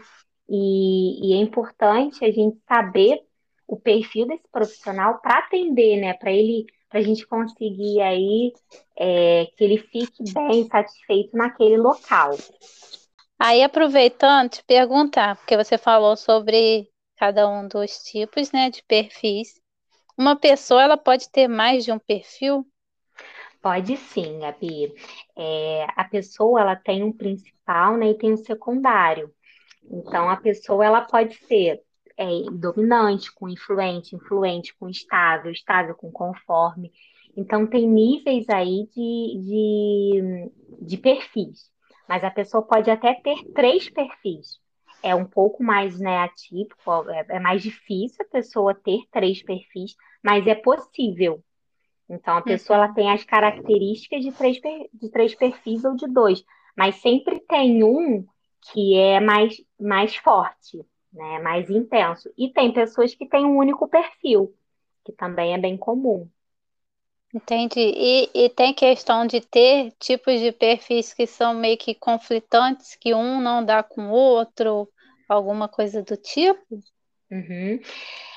E, 0.49 1.29
e 1.29 1.35
é 1.35 1.39
importante 1.39 2.25
a 2.25 2.31
gente 2.31 2.57
saber 2.69 3.19
o 3.67 3.77
perfil 3.77 4.29
desse 4.29 4.47
profissional 4.53 5.19
para 5.19 5.39
atender, 5.41 6.01
né? 6.01 6.15
Para 6.15 6.31
ele, 6.31 6.65
para 6.89 7.01
a 7.01 7.03
gente 7.03 7.27
conseguir 7.27 8.01
aí 8.01 8.53
é, 8.97 9.49
que 9.57 9.65
ele 9.65 9.79
fique 9.79 10.23
bem 10.33 10.69
satisfeito 10.69 11.37
naquele 11.37 11.79
local. 11.79 12.31
Aí, 13.41 13.61
aproveitando, 13.61 14.51
te 14.51 14.63
perguntar, 14.63 15.35
porque 15.35 15.57
você 15.57 15.77
falou 15.77 16.17
sobre 16.17 16.89
cada 17.17 17.49
um 17.49 17.67
dos 17.67 18.03
tipos, 18.03 18.53
né, 18.53 18.71
de 18.71 18.83
perfis. 18.85 19.61
Uma 20.17 20.37
pessoa, 20.37 20.83
ela 20.83 20.97
pode 20.97 21.29
ter 21.31 21.49
mais 21.49 21.85
de 21.85 21.93
um 21.93 21.99
perfil? 21.99 22.67
Pode 23.61 23.97
sim, 23.97 24.39
Gabi. 24.41 24.93
É, 25.37 25.87
a 25.97 26.05
pessoa, 26.05 26.61
ela 26.61 26.77
tem 26.77 27.03
um 27.03 27.13
principal, 27.13 27.97
né, 27.97 28.11
e 28.11 28.19
tem 28.19 28.33
um 28.33 28.37
secundário. 28.37 29.33
Então, 29.91 30.29
a 30.29 30.37
pessoa, 30.37 30.85
ela 30.85 31.01
pode 31.01 31.35
ser 31.47 31.81
é, 32.17 32.27
dominante 32.53 33.33
com 33.33 33.49
influente, 33.49 34.15
influente 34.15 34.75
com 34.79 34.89
estável, 34.89 35.51
estável 35.51 35.95
com 35.95 36.11
conforme. 36.13 36.93
Então, 37.37 37.67
tem 37.67 37.89
níveis 37.89 38.49
aí 38.49 38.87
de, 38.95 39.41
de, 39.43 40.51
de 40.83 40.97
perfis. 40.99 41.71
Mas 42.09 42.23
a 42.23 42.31
pessoa 42.31 42.63
pode 42.63 42.91
até 42.91 43.15
ter 43.15 43.43
três 43.53 43.89
perfis 43.89 44.64
é 45.05 45.15
um 45.15 45.27
pouco 45.27 45.63
mais 45.63 46.01
né, 46.01 46.21
atípico, 46.21 46.81
é, 47.11 47.27
é 47.37 47.39
mais 47.39 47.63
difícil 47.63 48.25
a 48.25 48.33
pessoa 48.33 48.75
ter 48.75 49.01
três 49.13 49.43
perfis, 49.43 49.95
mas 50.23 50.47
é 50.47 50.55
possível. 50.55 51.45
Então, 52.09 52.39
a 52.39 52.43
pessoa 52.43 52.79
ela 52.79 52.89
uhum. 52.89 52.95
tem 52.95 53.13
as 53.13 53.23
características 53.23 54.23
de 54.23 54.33
três, 54.33 54.59
de 54.93 55.11
três 55.11 55.35
perfis 55.35 55.85
ou 55.85 55.95
de 55.95 56.07
dois, 56.07 56.43
mas 56.75 56.97
sempre 56.97 57.39
tem 57.41 57.85
um 57.85 58.27
que 58.73 58.97
é 58.97 59.21
mais, 59.21 59.63
mais 59.79 60.17
forte, 60.17 60.83
né, 61.13 61.39
mais 61.41 61.69
intenso. 61.69 62.33
E 62.37 62.49
tem 62.49 62.73
pessoas 62.73 63.15
que 63.15 63.29
têm 63.29 63.45
um 63.45 63.59
único 63.59 63.87
perfil, 63.87 64.55
que 65.05 65.13
também 65.13 65.53
é 65.53 65.59
bem 65.59 65.77
comum. 65.77 66.27
Entendi. 67.35 67.93
E, 67.97 68.31
e 68.33 68.49
tem 68.49 68.73
questão 68.73 69.27
de 69.27 69.41
ter 69.41 69.93
tipos 69.99 70.41
de 70.41 70.53
perfis 70.53 71.13
que 71.13 71.27
são 71.27 71.53
meio 71.53 71.77
que 71.77 71.95
conflitantes, 71.95 72.95
que 72.95 73.13
um 73.13 73.41
não 73.41 73.65
dá 73.65 73.83
com 73.83 74.09
o 74.09 74.13
outro, 74.13 74.89
alguma 75.35 75.69
coisa 75.69 76.03
do 76.03 76.17
tipo? 76.17 76.81
Uhum. 77.31 77.81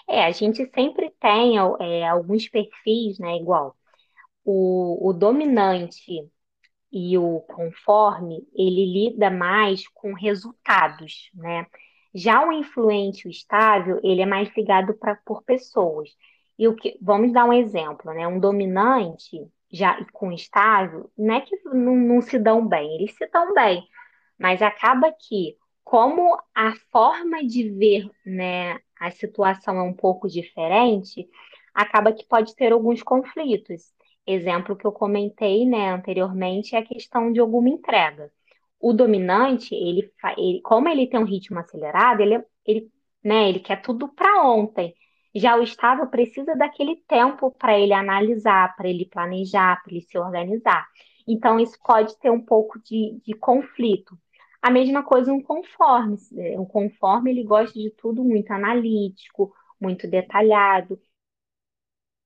É, 0.09 0.25
a 0.25 0.31
gente 0.31 0.65
sempre 0.73 1.11
tem 1.19 1.57
é, 1.79 2.07
alguns 2.07 2.47
perfis, 2.47 3.19
né? 3.19 3.35
Igual 3.37 3.75
o, 4.47 5.09
o 5.09 5.13
dominante 5.13 6.31
e 6.89 7.17
o 7.17 7.41
conforme, 7.41 8.47
ele 8.55 8.85
lida 8.85 9.29
mais 9.29 9.85
com 9.89 10.13
resultados, 10.13 11.29
né? 11.33 11.67
Já 12.15 12.47
o 12.47 12.53
influente, 12.53 13.27
o 13.27 13.29
estável, 13.29 13.99
ele 14.01 14.21
é 14.21 14.25
mais 14.25 14.49
ligado 14.55 14.93
pra, 14.93 15.15
por 15.17 15.43
pessoas. 15.43 16.09
E 16.57 16.65
o 16.67 16.75
que, 16.75 16.97
vamos 17.01 17.33
dar 17.33 17.43
um 17.45 17.51
exemplo, 17.53 18.13
né? 18.13 18.25
Um 18.25 18.39
dominante 18.39 19.45
já 19.69 20.01
com 20.13 20.31
estável, 20.31 21.11
não 21.17 21.35
é 21.35 21.41
que 21.41 21.57
não, 21.65 21.95
não 21.95 22.21
se 22.21 22.39
dão 22.39 22.65
bem, 22.65 22.95
eles 22.95 23.13
se 23.15 23.27
dão 23.27 23.53
bem, 23.53 23.85
mas 24.39 24.61
acaba 24.61 25.11
que 25.11 25.57
como 25.87 26.37
a 26.53 26.73
forma 26.91 27.41
de 27.47 27.69
ver 27.69 28.11
né, 28.25 28.77
a 28.99 29.09
situação 29.09 29.77
é 29.77 29.81
um 29.81 29.93
pouco 29.93 30.27
diferente, 30.27 31.25
acaba 31.73 32.11
que 32.11 32.27
pode 32.27 32.53
ter 32.57 32.73
alguns 32.73 33.01
conflitos. 33.01 33.83
Exemplo 34.25 34.75
que 34.75 34.85
eu 34.85 34.91
comentei 34.91 35.65
né, 35.65 35.89
anteriormente 35.93 36.75
é 36.75 36.79
a 36.79 36.85
questão 36.85 37.31
de 37.31 37.39
alguma 37.39 37.69
entrega. 37.69 38.29
O 38.81 38.91
dominante, 38.91 39.73
ele, 39.73 40.11
ele 40.37 40.59
como 40.61 40.89
ele 40.89 41.07
tem 41.07 41.21
um 41.21 41.23
ritmo 41.23 41.57
acelerado, 41.57 42.19
ele, 42.19 42.43
ele, 42.65 42.91
né, 43.23 43.47
ele 43.47 43.61
quer 43.61 43.81
tudo 43.81 44.09
para 44.09 44.43
ontem. 44.43 44.93
Já 45.33 45.55
o 45.55 45.63
estável 45.63 46.07
precisa 46.07 46.53
daquele 46.53 46.97
tempo 47.07 47.49
para 47.49 47.79
ele 47.79 47.93
analisar, 47.93 48.75
para 48.75 48.89
ele 48.89 49.05
planejar, 49.05 49.81
para 49.81 49.93
ele 49.93 50.01
se 50.01 50.17
organizar. 50.17 50.85
Então, 51.25 51.57
isso 51.57 51.77
pode 51.81 52.19
ter 52.19 52.29
um 52.29 52.41
pouco 52.41 52.77
de, 52.83 53.21
de 53.25 53.33
conflito. 53.33 54.17
A 54.61 54.71
mesma 54.71 55.03
coisa 55.03 55.31
um 55.31 55.41
conforme. 55.41 56.17
Um 56.57 56.65
conforme 56.65 57.31
ele 57.31 57.43
gosta 57.43 57.77
de 57.77 57.91
tudo 57.91 58.23
muito 58.23 58.51
analítico, 58.51 59.53
muito 59.79 60.07
detalhado. 60.07 60.99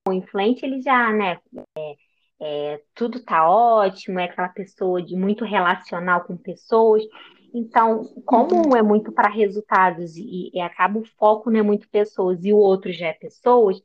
O 0.08 0.14
influente 0.14 0.66
ele 0.66 0.82
já, 0.82 1.12
né? 1.12 1.40
É, 1.78 1.96
é, 2.42 2.84
tudo 2.96 3.24
tá 3.24 3.48
ótimo, 3.48 4.20
é 4.20 4.26
aquela 4.26 4.50
pessoa 4.50 5.02
de 5.02 5.16
muito 5.16 5.46
relacional 5.46 6.24
com 6.24 6.36
pessoas. 6.36 7.04
Então, 7.54 8.06
como 8.26 8.56
um 8.56 8.70
uhum. 8.70 8.78
é 8.78 8.82
muito 8.82 9.12
para 9.12 9.30
resultados 9.30 10.16
e, 10.16 10.50
e, 10.54 10.60
acaba 10.62 11.00
o 11.00 11.06
foco 11.06 11.52
não 11.52 11.60
é 11.60 11.64
muito 11.64 11.88
pessoas 11.90 12.44
e 12.44 12.54
o 12.54 12.58
outro 12.58 12.92
já 12.94 13.08
é 13.08 13.14
pessoas, 13.14 13.80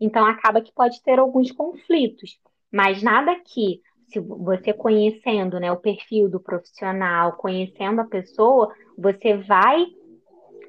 então 0.00 0.24
acaba 0.24 0.62
que 0.62 0.72
pode 0.72 1.02
ter 1.02 1.18
alguns 1.18 1.52
conflitos. 1.52 2.40
Mas 2.72 3.02
nada 3.02 3.38
que 3.40 3.82
se 4.12 4.20
você 4.20 4.72
conhecendo 4.72 5.60
né, 5.60 5.70
o 5.72 5.76
perfil 5.80 6.28
do 6.30 6.40
profissional, 6.40 7.36
conhecendo 7.36 8.00
a 8.00 8.06
pessoa, 8.06 8.72
você 8.98 9.36
vai 9.38 9.84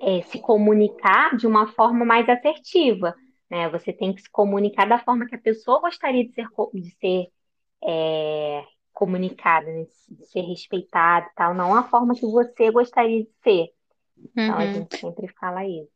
é, 0.01 0.21
se 0.23 0.39
comunicar 0.39 1.35
de 1.37 1.47
uma 1.47 1.67
forma 1.73 2.05
mais 2.05 2.27
assertiva. 2.29 3.15
Né? 3.49 3.69
Você 3.69 3.93
tem 3.93 4.13
que 4.13 4.21
se 4.21 4.29
comunicar 4.31 4.87
da 4.87 4.99
forma 4.99 5.27
que 5.27 5.35
a 5.35 5.41
pessoa 5.41 5.81
gostaria 5.81 6.25
de 6.27 6.33
ser, 6.33 6.47
de 6.73 6.91
ser 6.99 7.27
é, 7.83 8.63
comunicada, 8.93 9.67
né? 9.71 9.85
de 10.09 10.25
ser 10.27 10.41
respeitada 10.41 11.27
e 11.31 11.35
tal, 11.35 11.53
não 11.55 11.75
a 11.75 11.83
forma 11.89 12.15
que 12.15 12.25
você 12.25 12.71
gostaria 12.71 13.23
de 13.23 13.31
ser. 13.43 13.69
Então 14.43 14.57
a 14.57 14.65
Uhum. 14.65 14.67
gente 14.67 14.93
sempre 14.99 15.27
fala 15.39 15.65
isso. 15.67 15.91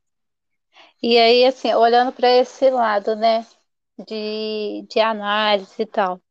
E 1.01 1.17
aí, 1.17 1.45
assim, 1.45 1.73
olhando 1.73 2.11
para 2.11 2.29
esse 2.29 2.69
lado, 2.69 3.15
né, 3.15 3.45
de, 4.07 4.85
de 4.89 4.99
análise 4.99 5.81
e 5.83 5.85
tal, 5.85 6.21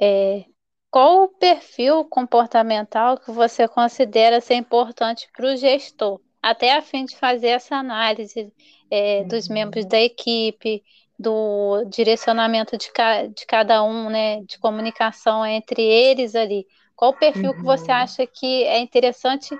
é, 0.00 0.44
qual 0.90 1.24
o 1.24 1.28
perfil 1.28 2.04
comportamental 2.04 3.18
que 3.18 3.30
você 3.30 3.68
considera 3.68 4.40
ser 4.40 4.54
importante 4.54 5.28
para 5.34 5.46
o 5.52 5.56
gestor, 5.56 6.20
até 6.42 6.74
a 6.76 6.82
fim 6.82 7.04
de 7.04 7.16
fazer 7.16 7.48
essa 7.48 7.76
análise 7.76 8.52
é, 8.90 9.24
dos 9.24 9.48
Uhum. 9.48 9.48
membros 9.48 9.86
da 9.86 10.00
equipe, 10.00 10.82
do 11.18 11.84
direcionamento 11.86 12.76
de, 12.78 12.90
ca 12.92 13.26
de 13.26 13.46
cada 13.46 13.82
um, 13.84 14.08
né, 14.10 14.42
de 14.44 14.58
comunicação 14.58 15.44
entre 15.46 15.82
eles 15.82 16.34
ali. 16.34 16.66
Qual 16.96 17.12
o 17.12 17.18
perfil 17.18 17.54
que 17.54 17.64
você 17.64 17.92
Uhum. 17.92 17.92
acha 17.92 18.26
que 18.26 18.64
é 18.64 18.78
interessante 18.80 19.54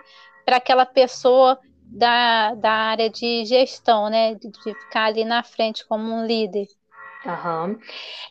para 0.45 0.57
aquela 0.57 0.87
pessoa 0.87 1.59
da, 1.91 2.55
da 2.55 2.71
área 2.73 3.11
de 3.11 3.45
gestão, 3.45 4.09
né, 4.09 4.35
de 4.35 4.51
ficar 4.75 5.07
ali 5.07 5.25
na 5.25 5.43
frente 5.43 5.87
como 5.87 6.05
um 6.13 6.27
líder? 6.27 6.67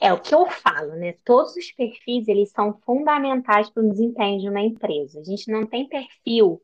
É 0.02 0.12
o 0.14 0.20
que 0.22 0.34
eu 0.34 0.46
falo, 0.50 0.96
né? 0.96 1.14
Todos 1.26 1.56
os 1.56 1.72
perfis, 1.72 2.28
eles 2.28 2.52
são 2.52 2.80
fundamentais 2.86 3.70
para 3.70 3.84
o 3.84 3.90
desempenho 3.90 4.40
de 4.42 4.50
uma 4.50 4.62
empresa. 4.62 5.20
A 5.20 5.24
gente 5.24 5.52
não 5.52 5.66
tem 5.66 5.88
perfil, 5.88 6.62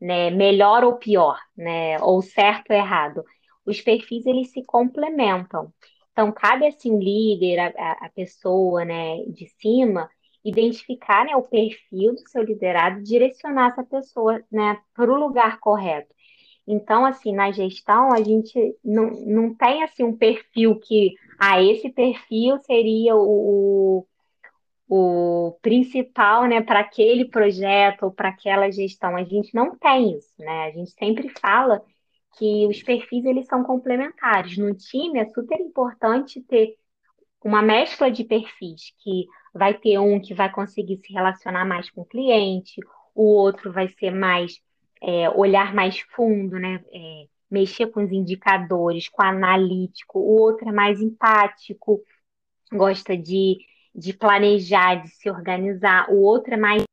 né, 0.00 0.30
melhor 0.30 0.84
ou 0.84 0.96
pior, 0.98 1.38
né, 1.56 2.00
ou 2.02 2.22
certo 2.22 2.70
ou 2.70 2.76
errado. 2.76 3.24
Os 3.66 3.80
perfis, 3.80 4.26
eles 4.26 4.52
se 4.52 4.64
complementam. 4.64 5.72
Então, 6.12 6.32
cabe 6.32 6.66
assim 6.66 6.92
o 6.94 7.00
líder, 7.00 7.58
a, 7.60 7.68
a- 7.68 8.06
a 8.06 8.10
pessoa, 8.10 8.84
né, 8.84 9.18
de 9.28 9.46
cima, 9.60 10.10
identificar, 10.44 11.24
né, 11.26 11.36
o 11.36 11.42
perfil 11.42 12.14
do 12.14 12.28
seu 12.30 12.42
liderado 12.42 13.00
e 13.00 13.04
direcionar 13.04 13.70
essa 13.72 13.84
pessoa, 13.84 14.42
né, 14.52 14.78
para 14.94 15.12
o 15.12 15.16
lugar 15.18 15.60
correto. 15.60 16.14
Então, 16.66 17.04
assim, 17.04 17.34
na 17.34 17.50
gestão, 17.50 18.12
a 18.12 18.22
gente 18.22 18.76
não, 18.84 19.10
não 19.26 19.54
tem, 19.54 19.82
assim, 19.82 20.04
um 20.04 20.16
perfil 20.16 20.78
que, 20.78 21.14
ah, 21.38 21.62
esse 21.62 21.90
perfil 21.90 22.58
seria 22.58 23.16
o, 23.16 24.06
o, 24.88 25.58
principal, 25.62 26.46
né, 26.46 26.60
para 26.60 26.80
aquele 26.80 27.24
projeto 27.24 28.04
ou 28.04 28.12
para 28.12 28.28
aquela 28.28 28.70
gestão. 28.70 29.16
A 29.16 29.24
gente 29.24 29.54
não 29.54 29.76
tem 29.76 30.16
isso, 30.16 30.34
né? 30.38 30.66
A 30.66 30.70
gente 30.70 30.90
sempre 30.92 31.28
fala 31.40 31.82
que 32.38 32.66
os 32.66 32.82
perfis, 32.82 33.24
eles 33.24 33.46
são 33.46 33.64
complementares. 33.64 34.56
No 34.56 34.74
time, 34.74 35.18
é 35.18 35.26
super 35.26 35.60
importante 35.60 36.40
ter 36.42 36.76
uma 37.44 37.62
mescla 37.62 38.10
de 38.10 38.24
perfis, 38.24 38.92
que 38.98 39.26
vai 39.52 39.74
ter 39.74 39.98
um 39.98 40.20
que 40.20 40.34
vai 40.34 40.50
conseguir 40.50 40.98
se 40.98 41.12
relacionar 41.12 41.64
mais 41.64 41.90
com 41.90 42.02
o 42.02 42.06
cliente, 42.06 42.80
o 43.14 43.24
outro 43.34 43.72
vai 43.72 43.88
ser 43.88 44.10
mais, 44.10 44.60
é, 45.00 45.28
olhar 45.30 45.74
mais 45.74 46.00
fundo, 46.00 46.58
né? 46.58 46.82
É, 46.92 47.26
mexer 47.50 47.86
com 47.88 48.02
os 48.04 48.12
indicadores, 48.12 49.08
com 49.08 49.22
o 49.22 49.26
analítico, 49.26 50.18
o 50.20 50.40
outro 50.40 50.68
é 50.68 50.72
mais 50.72 51.00
empático, 51.00 52.00
gosta 52.72 53.16
de, 53.16 53.58
de 53.94 54.12
planejar, 54.12 55.02
de 55.02 55.08
se 55.10 55.30
organizar, 55.30 56.10
o 56.10 56.22
outro 56.22 56.54
é 56.54 56.56
mais 56.56 56.84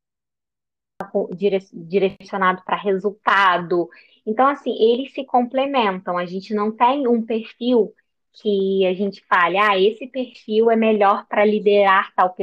dire- 1.36 1.60
direcionado 1.74 2.64
para 2.64 2.76
resultado. 2.76 3.90
Então, 4.26 4.48
assim, 4.48 4.72
eles 4.80 5.14
se 5.14 5.24
complementam. 5.26 6.18
A 6.18 6.26
gente 6.26 6.54
não 6.54 6.72
tem 6.72 7.08
um 7.08 7.26
perfil 7.26 7.94
que 8.34 8.86
a 8.86 8.94
gente 8.94 9.24
fale, 9.26 9.58
ah, 9.58 9.80
esse 9.80 10.08
perfil 10.08 10.70
é 10.70 10.76
melhor 10.76 11.26
para 11.28 11.44
liderar 11.44 12.14
tal, 12.16 12.36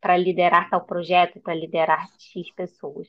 para 0.00 0.16
liderar 0.16 0.68
tal 0.68 0.84
projeto, 0.84 1.40
para 1.40 1.54
liderar 1.54 2.08
X 2.18 2.50
pessoas. 2.52 3.08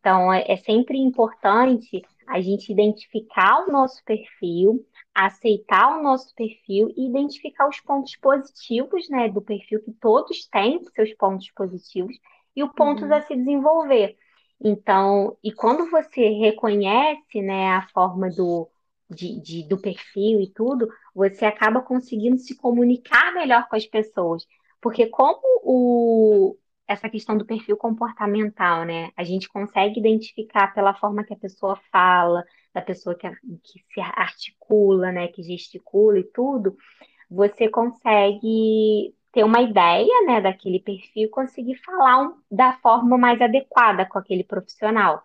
Então, 0.00 0.32
é, 0.32 0.44
é 0.48 0.56
sempre 0.56 0.98
importante 0.98 2.02
a 2.26 2.40
gente 2.40 2.70
identificar 2.72 3.64
o 3.66 3.72
nosso 3.72 4.02
perfil, 4.04 4.86
aceitar 5.14 5.98
o 5.98 6.02
nosso 6.02 6.34
perfil 6.34 6.90
e 6.96 7.08
identificar 7.08 7.68
os 7.68 7.80
pontos 7.80 8.14
positivos, 8.16 9.08
né, 9.08 9.28
do 9.28 9.40
perfil 9.42 9.82
que 9.82 9.92
todos 9.92 10.46
têm 10.48 10.84
seus 10.94 11.12
pontos 11.14 11.50
positivos 11.52 12.16
e 12.54 12.62
os 12.62 12.72
pontos 12.74 13.10
Uhum. 13.10 13.10
a 13.10 13.20
se 13.22 13.34
desenvolver. 13.36 14.16
Então, 14.60 15.36
e 15.42 15.52
quando 15.52 15.90
você 15.90 16.28
reconhece, 16.30 17.40
né, 17.42 17.68
a 17.72 17.88
forma 17.88 18.28
do, 18.30 18.68
de, 19.08 19.40
de- 19.40 19.68
do 19.68 19.78
perfil 19.80 20.40
e 20.40 20.52
tudo, 20.52 20.88
você 21.14 21.44
acaba 21.46 21.80
conseguindo 21.80 22.38
se 22.38 22.56
comunicar 22.56 23.32
melhor 23.34 23.68
com 23.68 23.76
as 23.76 23.86
pessoas. 23.86 24.46
Porque 24.80 25.06
como 25.06 25.40
o, 25.62 26.56
essa 26.88 27.08
questão 27.08 27.36
do 27.36 27.44
perfil 27.44 27.76
comportamental, 27.76 28.84
né? 28.84 29.10
A 29.16 29.22
gente 29.22 29.48
consegue 29.48 30.00
identificar 30.00 30.74
pela 30.74 30.94
forma 30.94 31.22
que 31.22 31.34
a 31.34 31.38
pessoa 31.38 31.78
fala, 31.92 32.42
da 32.72 32.80
pessoa 32.80 33.14
que, 33.14 33.28
que 33.62 33.84
se 33.92 34.00
articula, 34.00 35.12
né? 35.12 35.28
Que 35.28 35.42
gesticula 35.42 36.18
e 36.18 36.24
tudo, 36.24 36.76
você 37.30 37.68
consegue 37.68 39.14
ter 39.32 39.44
uma 39.44 39.60
ideia, 39.60 40.26
né, 40.26 40.40
daquele 40.40 40.80
perfil 40.80 41.28
conseguir 41.30 41.76
falar 41.84 42.22
um- 42.22 42.34
da 42.50 42.72
forma 42.78 43.18
mais 43.18 43.40
adequada 43.42 44.06
com 44.06 44.18
aquele 44.18 44.42
profissional, 44.42 45.22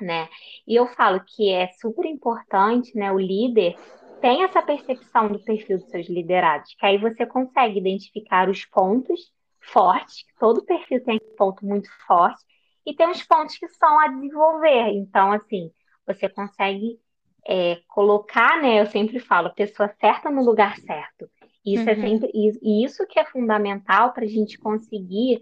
né? 0.00 0.28
E 0.66 0.74
eu 0.74 0.86
falo 0.88 1.22
que 1.24 1.50
é 1.50 1.68
super 1.74 2.06
importante, 2.06 2.96
né, 2.96 3.12
o 3.12 3.18
líder 3.18 3.76
tem 4.20 4.44
essa 4.44 4.62
percepção 4.62 5.28
do 5.28 5.38
perfil 5.40 5.78
dos 5.78 5.90
seus 5.90 6.08
liderados, 6.08 6.74
que 6.74 6.86
aí 6.86 6.96
você 6.98 7.26
consegue 7.26 7.78
identificar 7.78 8.48
os 8.48 8.64
pontos 8.64 9.30
fortes, 9.62 10.24
que 10.26 10.34
todo 10.38 10.64
perfil 10.64 11.02
tem 11.04 11.16
um 11.16 11.36
ponto 11.36 11.64
muito 11.64 11.88
forte, 12.06 12.42
e 12.86 12.94
tem 12.94 13.08
os 13.10 13.22
pontos 13.22 13.56
que 13.58 13.68
são 13.68 13.98
a 14.00 14.08
desenvolver. 14.08 14.88
Então, 14.94 15.32
assim, 15.32 15.70
você 16.06 16.28
consegue 16.28 16.98
é, 17.46 17.76
colocar, 17.88 18.60
né? 18.62 18.80
Eu 18.80 18.86
sempre 18.86 19.18
falo, 19.20 19.48
a 19.48 19.50
pessoa 19.54 19.88
certa 20.00 20.30
no 20.30 20.42
lugar 20.44 20.76
certo. 20.78 21.28
Isso 21.64 21.88
é 21.88 21.94
Uhum. 21.94 22.00
sempre, 22.00 22.30
e 22.34 22.50
e 22.62 22.84
isso 22.84 23.06
que 23.06 23.18
é 23.20 23.24
fundamental 23.24 24.12
para 24.12 24.24
a 24.24 24.28
gente 24.28 24.58
conseguir 24.58 25.40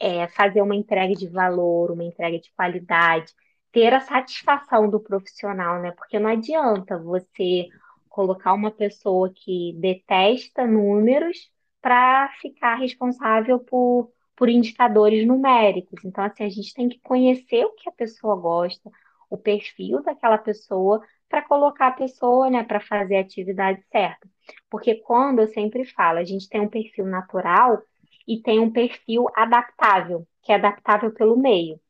é, 0.00 0.28
fazer 0.28 0.62
uma 0.62 0.74
entrega 0.74 1.14
de 1.14 1.28
valor, 1.28 1.90
uma 1.92 2.04
entrega 2.04 2.38
de 2.40 2.52
qualidade, 2.54 3.32
ter 3.72 3.92
a 3.94 4.00
satisfação 4.00 4.88
do 4.90 5.00
profissional, 5.00 5.80
né? 5.80 5.92
Porque 5.92 6.18
não 6.18 6.30
adianta 6.30 6.98
você 6.98 7.68
colocar 8.08 8.52
uma 8.54 8.70
pessoa 8.70 9.32
que 9.34 9.74
detesta 9.78 10.66
números 10.66 11.50
para 11.80 12.28
ficar 12.40 12.76
responsável 12.76 13.58
por, 13.58 14.12
por 14.36 14.48
indicadores 14.48 15.26
numéricos. 15.26 16.04
Então, 16.04 16.24
assim, 16.24 16.44
a 16.44 16.48
gente 16.48 16.74
tem 16.74 16.88
que 16.88 17.00
conhecer 17.00 17.64
o 17.64 17.74
que 17.74 17.88
a 17.88 17.92
pessoa 17.92 18.36
gosta, 18.36 18.90
o 19.28 19.36
perfil 19.38 20.02
daquela 20.02 20.38
pessoa, 20.38 21.02
para 21.28 21.42
colocar 21.42 21.88
a 21.88 21.92
pessoa, 21.92 22.50
né, 22.50 22.64
para 22.64 22.80
fazer 22.80 23.16
a 23.16 23.20
atividade 23.20 23.82
certa. 23.90 24.28
Porque 24.68 24.96
quando 24.96 25.40
eu 25.40 25.48
sempre 25.48 25.84
falo, 25.84 26.18
a 26.18 26.24
gente 26.24 26.48
tem 26.48 26.60
um 26.60 26.68
perfil 26.68 27.06
natural 27.06 27.82
e 28.26 28.40
tem 28.42 28.58
um 28.60 28.70
perfil 28.70 29.26
adaptável, 29.34 30.26
que 30.42 30.52
é 30.52 30.56
adaptável 30.56 31.12
pelo 31.12 31.36
meio. 31.36 31.80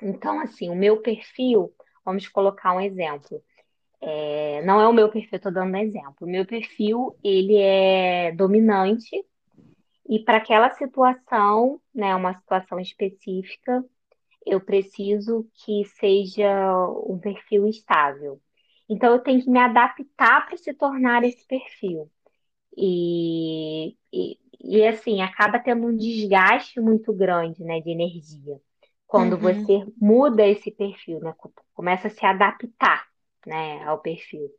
Então, 0.00 0.40
assim, 0.40 0.70
o 0.70 0.76
meu 0.76 1.02
perfil, 1.02 1.72
vamos 2.04 2.28
colocar 2.28 2.72
um 2.74 2.80
exemplo. 2.80 3.42
É, 4.00 4.62
não 4.62 4.80
é 4.80 4.88
o 4.88 4.92
meu 4.92 5.10
perfil, 5.10 5.36
estou 5.36 5.52
dando 5.52 5.72
um 5.72 5.76
exemplo. 5.76 6.16
O 6.20 6.30
meu 6.30 6.46
perfil, 6.46 7.16
ele 7.22 7.56
é 7.56 8.32
dominante 8.32 9.24
e 10.08 10.18
para 10.20 10.38
aquela 10.38 10.70
situação, 10.74 11.80
né, 11.94 12.14
uma 12.14 12.34
situação 12.34 12.80
específica, 12.80 13.84
eu 14.46 14.60
preciso 14.60 15.46
que 15.54 15.84
seja 15.84 16.48
um 17.06 17.18
perfil 17.18 17.66
estável. 17.66 18.40
Então, 18.88 19.12
eu 19.12 19.20
tenho 19.20 19.42
que 19.42 19.50
me 19.50 19.58
adaptar 19.58 20.46
para 20.46 20.56
se 20.56 20.72
tornar 20.72 21.22
esse 21.24 21.46
perfil. 21.46 22.10
E, 22.76 23.96
e, 24.12 24.38
e, 24.60 24.86
assim, 24.86 25.20
acaba 25.20 25.58
tendo 25.58 25.86
um 25.86 25.96
desgaste 25.96 26.80
muito 26.80 27.12
grande, 27.12 27.62
né, 27.64 27.80
de 27.80 27.90
energia. 27.90 28.60
Quando 29.06 29.34
Uhum. 29.34 29.38
você 29.38 29.84
muda 30.00 30.46
esse 30.46 30.70
perfil, 30.70 31.20
né, 31.20 31.34
começa 31.74 32.08
a 32.08 32.10
se 32.10 32.24
adaptar, 32.24 33.06
né, 33.46 33.82
ao 33.84 33.98
perfil. 33.98 34.50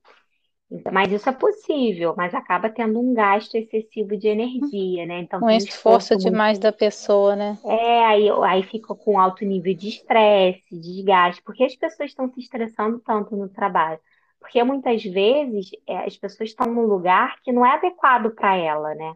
Então, 0.72 0.92
mas 0.94 1.12
isso 1.12 1.28
é 1.28 1.32
possível, 1.32 2.14
mas 2.16 2.34
acaba 2.34 2.70
tendo 2.70 3.00
um 3.00 3.14
gasto 3.14 3.56
excessivo 3.56 4.16
de 4.16 4.28
energia, 4.28 5.06
né? 5.06 5.20
Então 5.22 5.42
Um 5.42 5.50
esforço 5.50 6.14
esforço 6.14 6.14
muito. 6.14 6.26
demais 6.32 6.60
da 6.60 6.72
pessoa, 6.72 7.36
né? 7.36 7.58
É, 7.66 8.06
aí, 8.06 8.30
aí 8.30 8.64
fica 8.64 8.94
com 8.94 9.20
alto 9.20 9.44
nível 9.44 9.74
de 9.76 9.90
estresse, 9.90 10.64
desgaste, 10.72 11.42
porque 11.42 11.64
as 11.64 11.76
pessoas 11.76 12.12
estão 12.12 12.32
se 12.32 12.40
estressando 12.40 13.00
tanto 13.00 13.36
no 13.36 13.50
trabalho. 13.50 14.00
Porque 14.40 14.64
muitas 14.64 15.04
vezes 15.04 15.72
é, 15.88 16.06
as 16.06 16.16
pessoas 16.16 16.50
estão 16.50 16.72
num 16.72 16.86
lugar 16.86 17.40
que 17.42 17.52
não 17.52 17.66
é 17.66 17.74
adequado 17.74 18.32
para 18.36 18.56
ela, 18.56 18.94
né? 18.94 19.16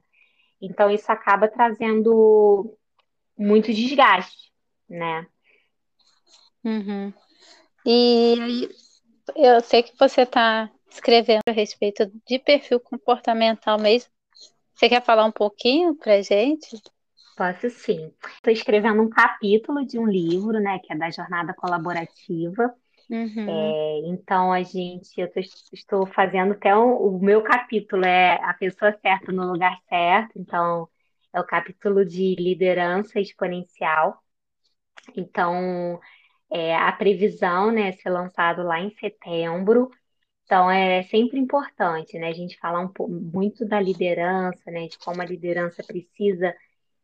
Então 0.60 0.90
isso 0.90 1.12
acaba 1.12 1.48
trazendo 1.48 2.76
muito 3.38 3.72
desgaste, 3.72 4.52
né? 4.90 5.28
Uhum. 6.64 7.14
E 7.86 8.38
aí, 8.42 8.70
eu 9.36 9.62
sei 9.62 9.84
que 9.84 9.94
você 9.98 10.22
está 10.22 10.70
escrevendo 10.90 11.42
a 11.48 11.52
respeito 11.52 12.12
de 12.28 12.40
perfil 12.40 12.80
comportamental 12.80 13.80
mesmo. 13.80 14.12
Você 14.76 14.90
quer 14.90 15.04
falar 15.04 15.26
um 15.26 15.32
pouquinho 15.34 15.96
pra 15.96 16.22
gente? 16.22 16.82
Posso 17.36 17.70
sim. 17.70 18.14
Estou 18.36 18.54
escrevendo 18.54 19.02
um 19.02 19.10
capítulo 19.10 19.86
de 19.86 19.98
um 19.98 20.06
livro, 20.08 20.60
né, 20.60 20.80
que 20.80 20.94
é 20.94 20.98
da 20.98 21.10
jornada 21.10 21.54
colaborativa. 21.54 22.74
Uhum. 23.10 23.76
É, 23.76 24.00
então 24.08 24.54
a 24.54 24.64
gente, 24.64 25.20
eu 25.20 25.32
tô- 25.32 25.42
estou 25.74 26.08
fazendo 26.08 26.54
até 26.54 26.76
o, 26.76 27.18
o 27.18 27.20
meu 27.24 27.44
capítulo 27.44 28.06
é 28.06 28.36
a 28.44 28.54
pessoa 28.56 28.94
certa 29.02 29.32
no 29.32 29.52
lugar 29.52 29.78
certo. 29.90 30.34
Então 30.40 30.90
é 31.34 31.42
o 31.42 31.46
capítulo 31.46 32.06
de 32.06 32.36
liderança 32.36 33.20
exponencial. 33.20 34.22
Então 35.16 36.00
é, 36.52 36.76
a 36.76 36.92
previsão, 36.92 37.72
né, 37.72 37.92
ser 37.94 38.10
lançado 38.10 38.64
lá 38.64 38.80
em 38.80 38.92
setembro. 38.92 39.90
Então, 40.46 40.70
é 40.70 41.04
sempre 41.04 41.40
importante, 41.40 42.18
né, 42.20 42.28
a 42.28 42.34
gente 42.34 42.58
falar 42.60 42.82
um 42.82 42.88
pouco, 42.88 43.14
muito 43.14 43.66
da 43.66 43.80
liderança, 43.80 44.70
né, 44.72 44.88
de 44.88 44.98
como 45.00 45.22
a 45.22 45.26
liderança 45.26 45.84
precisa 45.84 46.54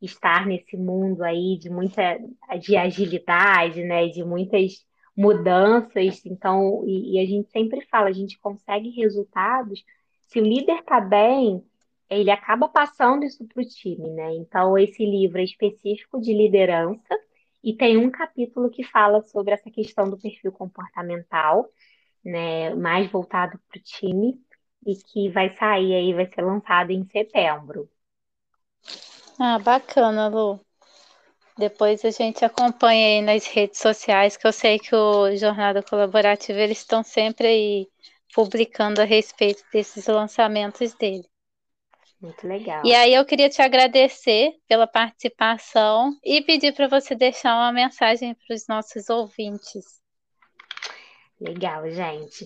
estar 0.02 0.46
nesse 0.46 0.78
mundo 0.78 1.24
aí 1.24 1.58
de 1.58 1.70
muita 1.70 2.20
de 2.60 2.78
agilidade, 2.78 3.84
né, 3.84 4.08
de 4.08 4.24
muitas 4.24 4.86
mudanças. 5.16 6.26
Então, 6.26 6.84
e, 6.88 7.16
e 7.16 7.20
a 7.20 7.26
gente 7.26 7.50
sempre 7.52 7.82
fala, 7.88 8.10
a 8.10 8.14
gente 8.14 8.40
consegue 8.40 8.90
resultados 8.92 9.84
se 10.30 10.40
o 10.40 10.44
líder 10.44 10.80
está 10.80 11.02
bem, 11.02 11.64
ele 12.10 12.30
acaba 12.30 12.70
passando 12.70 13.26
isso 13.26 13.46
para 13.48 13.62
o 13.62 13.66
time, 13.66 14.10
né? 14.12 14.36
Então, 14.36 14.78
esse 14.78 15.04
livro 15.04 15.40
é 15.40 15.44
específico 15.44 16.22
de 16.22 16.34
liderança 16.34 17.20
e 17.64 17.76
tem 17.76 17.98
um 17.98 18.10
capítulo 18.10 18.70
que 18.70 18.84
fala 18.84 19.22
sobre 19.28 19.54
essa 19.54 19.70
questão 19.70 20.10
do 20.10 20.18
perfil 20.18 20.52
comportamental 20.52 21.70
né, 22.24 22.74
mais 22.76 23.10
voltado 23.12 23.60
para 23.70 23.80
o 23.80 23.84
time 23.84 24.40
e 24.86 24.96
que 24.96 25.30
vai 25.30 25.56
sair 25.58 25.94
aí, 25.94 26.14
vai 26.14 26.26
ser 26.28 26.42
lançado 26.42 26.92
em 26.92 27.06
setembro. 27.06 27.90
Ah, 29.40 29.60
bacana, 29.60 30.28
Lu. 30.28 30.60
Depois 31.58 32.06
a 32.06 32.12
gente 32.12 32.46
acompanha 32.46 33.08
aí 33.08 33.22
nas 33.22 33.46
redes 33.46 33.80
sociais, 33.80 34.38
que 34.38 34.48
eu 34.48 34.54
sei 34.54 34.80
que 34.80 34.96
o 34.96 35.36
Jornada 35.36 35.84
Colaborativa 35.84 36.60
eles 36.60 36.80
estão 36.80 37.04
sempre 37.04 37.48
aí 37.48 37.88
publicando 38.34 39.02
a 39.02 39.06
respeito 39.06 39.64
desses 39.74 40.08
lançamentos 40.08 40.94
dele. 40.94 41.28
Muito 42.22 42.46
legal. 42.46 42.86
E 42.86 42.94
aí 42.94 43.14
eu 43.14 43.26
queria 43.26 43.50
te 43.50 43.62
agradecer 43.62 44.54
pela 44.68 44.86
participação 44.86 46.12
e 46.24 46.42
pedir 46.42 46.74
para 46.74 46.88
você 46.88 47.16
deixar 47.16 47.56
uma 47.56 47.72
mensagem 47.72 48.36
para 48.36 48.56
os 48.56 48.68
nossos 48.68 49.10
ouvintes. 49.10 50.02
Legal, 51.40 51.90
gente. 51.90 52.46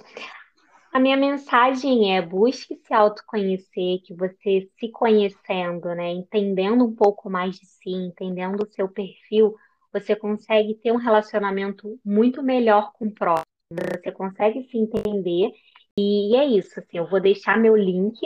A 0.93 0.99
minha 0.99 1.17
mensagem 1.17 2.15
é 2.15 2.21
busque 2.21 2.75
se 2.75 2.93
autoconhecer, 2.93 3.99
que 4.05 4.13
você 4.13 4.69
se 4.79 4.89
conhecendo, 4.89 5.95
né, 5.95 6.11
entendendo 6.11 6.85
um 6.85 6.93
pouco 6.93 7.31
mais 7.31 7.55
de 7.55 7.65
si, 7.65 7.89
entendendo 7.89 8.61
o 8.61 8.71
seu 8.71 8.87
perfil, 8.87 9.55
você 9.91 10.15
consegue 10.15 10.75
ter 10.75 10.91
um 10.91 10.97
relacionamento 10.97 11.99
muito 12.05 12.43
melhor 12.43 12.91
com 12.93 13.07
o 13.07 13.11
próximo, 13.11 13.45
você 13.71 14.11
consegue 14.11 14.67
se 14.69 14.77
entender. 14.77 15.51
E 15.97 16.35
é 16.35 16.45
isso, 16.45 16.79
assim, 16.79 16.97
eu 16.97 17.09
vou 17.09 17.19
deixar 17.19 17.57
meu 17.57 17.75
link, 17.75 18.19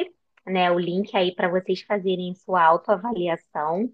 né, 0.48 0.72
o 0.72 0.80
link 0.80 1.16
aí 1.16 1.34
para 1.34 1.50
vocês 1.50 1.82
fazerem 1.82 2.34
sua 2.36 2.64
autoavaliação. 2.64 3.92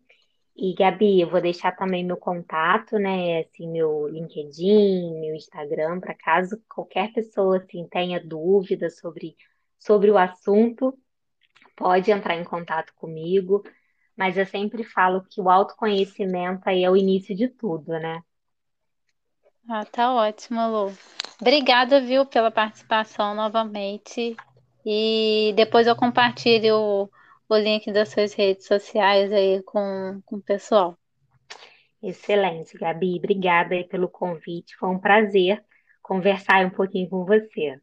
E, 0.55 0.73
Gabi, 0.75 1.21
eu 1.21 1.29
vou 1.29 1.41
deixar 1.41 1.75
também 1.75 2.05
meu 2.05 2.15
contato, 2.15 2.99
né? 2.99 3.39
Assim, 3.39 3.67
meu 3.67 4.07
LinkedIn, 4.07 5.19
meu 5.19 5.35
Instagram, 5.35 5.99
para 5.99 6.13
caso 6.13 6.61
qualquer 6.69 7.11
pessoa 7.11 7.57
assim, 7.57 7.87
tenha 7.87 8.23
dúvida 8.23 8.89
sobre, 8.89 9.35
sobre 9.79 10.11
o 10.11 10.17
assunto, 10.17 10.95
pode 11.75 12.11
entrar 12.11 12.35
em 12.35 12.43
contato 12.43 12.93
comigo. 12.95 13.63
Mas 14.15 14.37
eu 14.37 14.45
sempre 14.45 14.83
falo 14.83 15.23
que 15.23 15.41
o 15.41 15.49
autoconhecimento 15.49 16.61
aí 16.69 16.83
é 16.83 16.91
o 16.91 16.95
início 16.95 17.35
de 17.35 17.47
tudo, 17.47 17.93
né? 17.93 18.21
Ah, 19.67 19.83
tá 19.85 20.13
ótimo, 20.13 20.61
Lu. 20.67 20.93
Obrigada, 21.41 21.99
viu, 21.99 22.25
pela 22.27 22.51
participação 22.51 23.33
novamente. 23.33 24.35
E 24.85 25.53
depois 25.55 25.87
eu 25.87 25.95
compartilho 25.95 27.09
o 27.49 27.57
link 27.57 27.91
das 27.91 28.09
suas 28.09 28.33
redes 28.33 28.65
sociais 28.67 29.31
aí 29.31 29.61
com, 29.63 30.21
com 30.25 30.37
o 30.37 30.41
pessoal. 30.41 30.97
Excelente, 32.01 32.77
Gabi. 32.77 33.17
Obrigada 33.17 33.75
aí 33.75 33.83
pelo 33.85 34.09
convite. 34.09 34.75
Foi 34.77 34.89
um 34.89 34.99
prazer 34.99 35.63
conversar 36.01 36.65
um 36.65 36.69
pouquinho 36.69 37.09
com 37.09 37.25
você. 37.25 37.79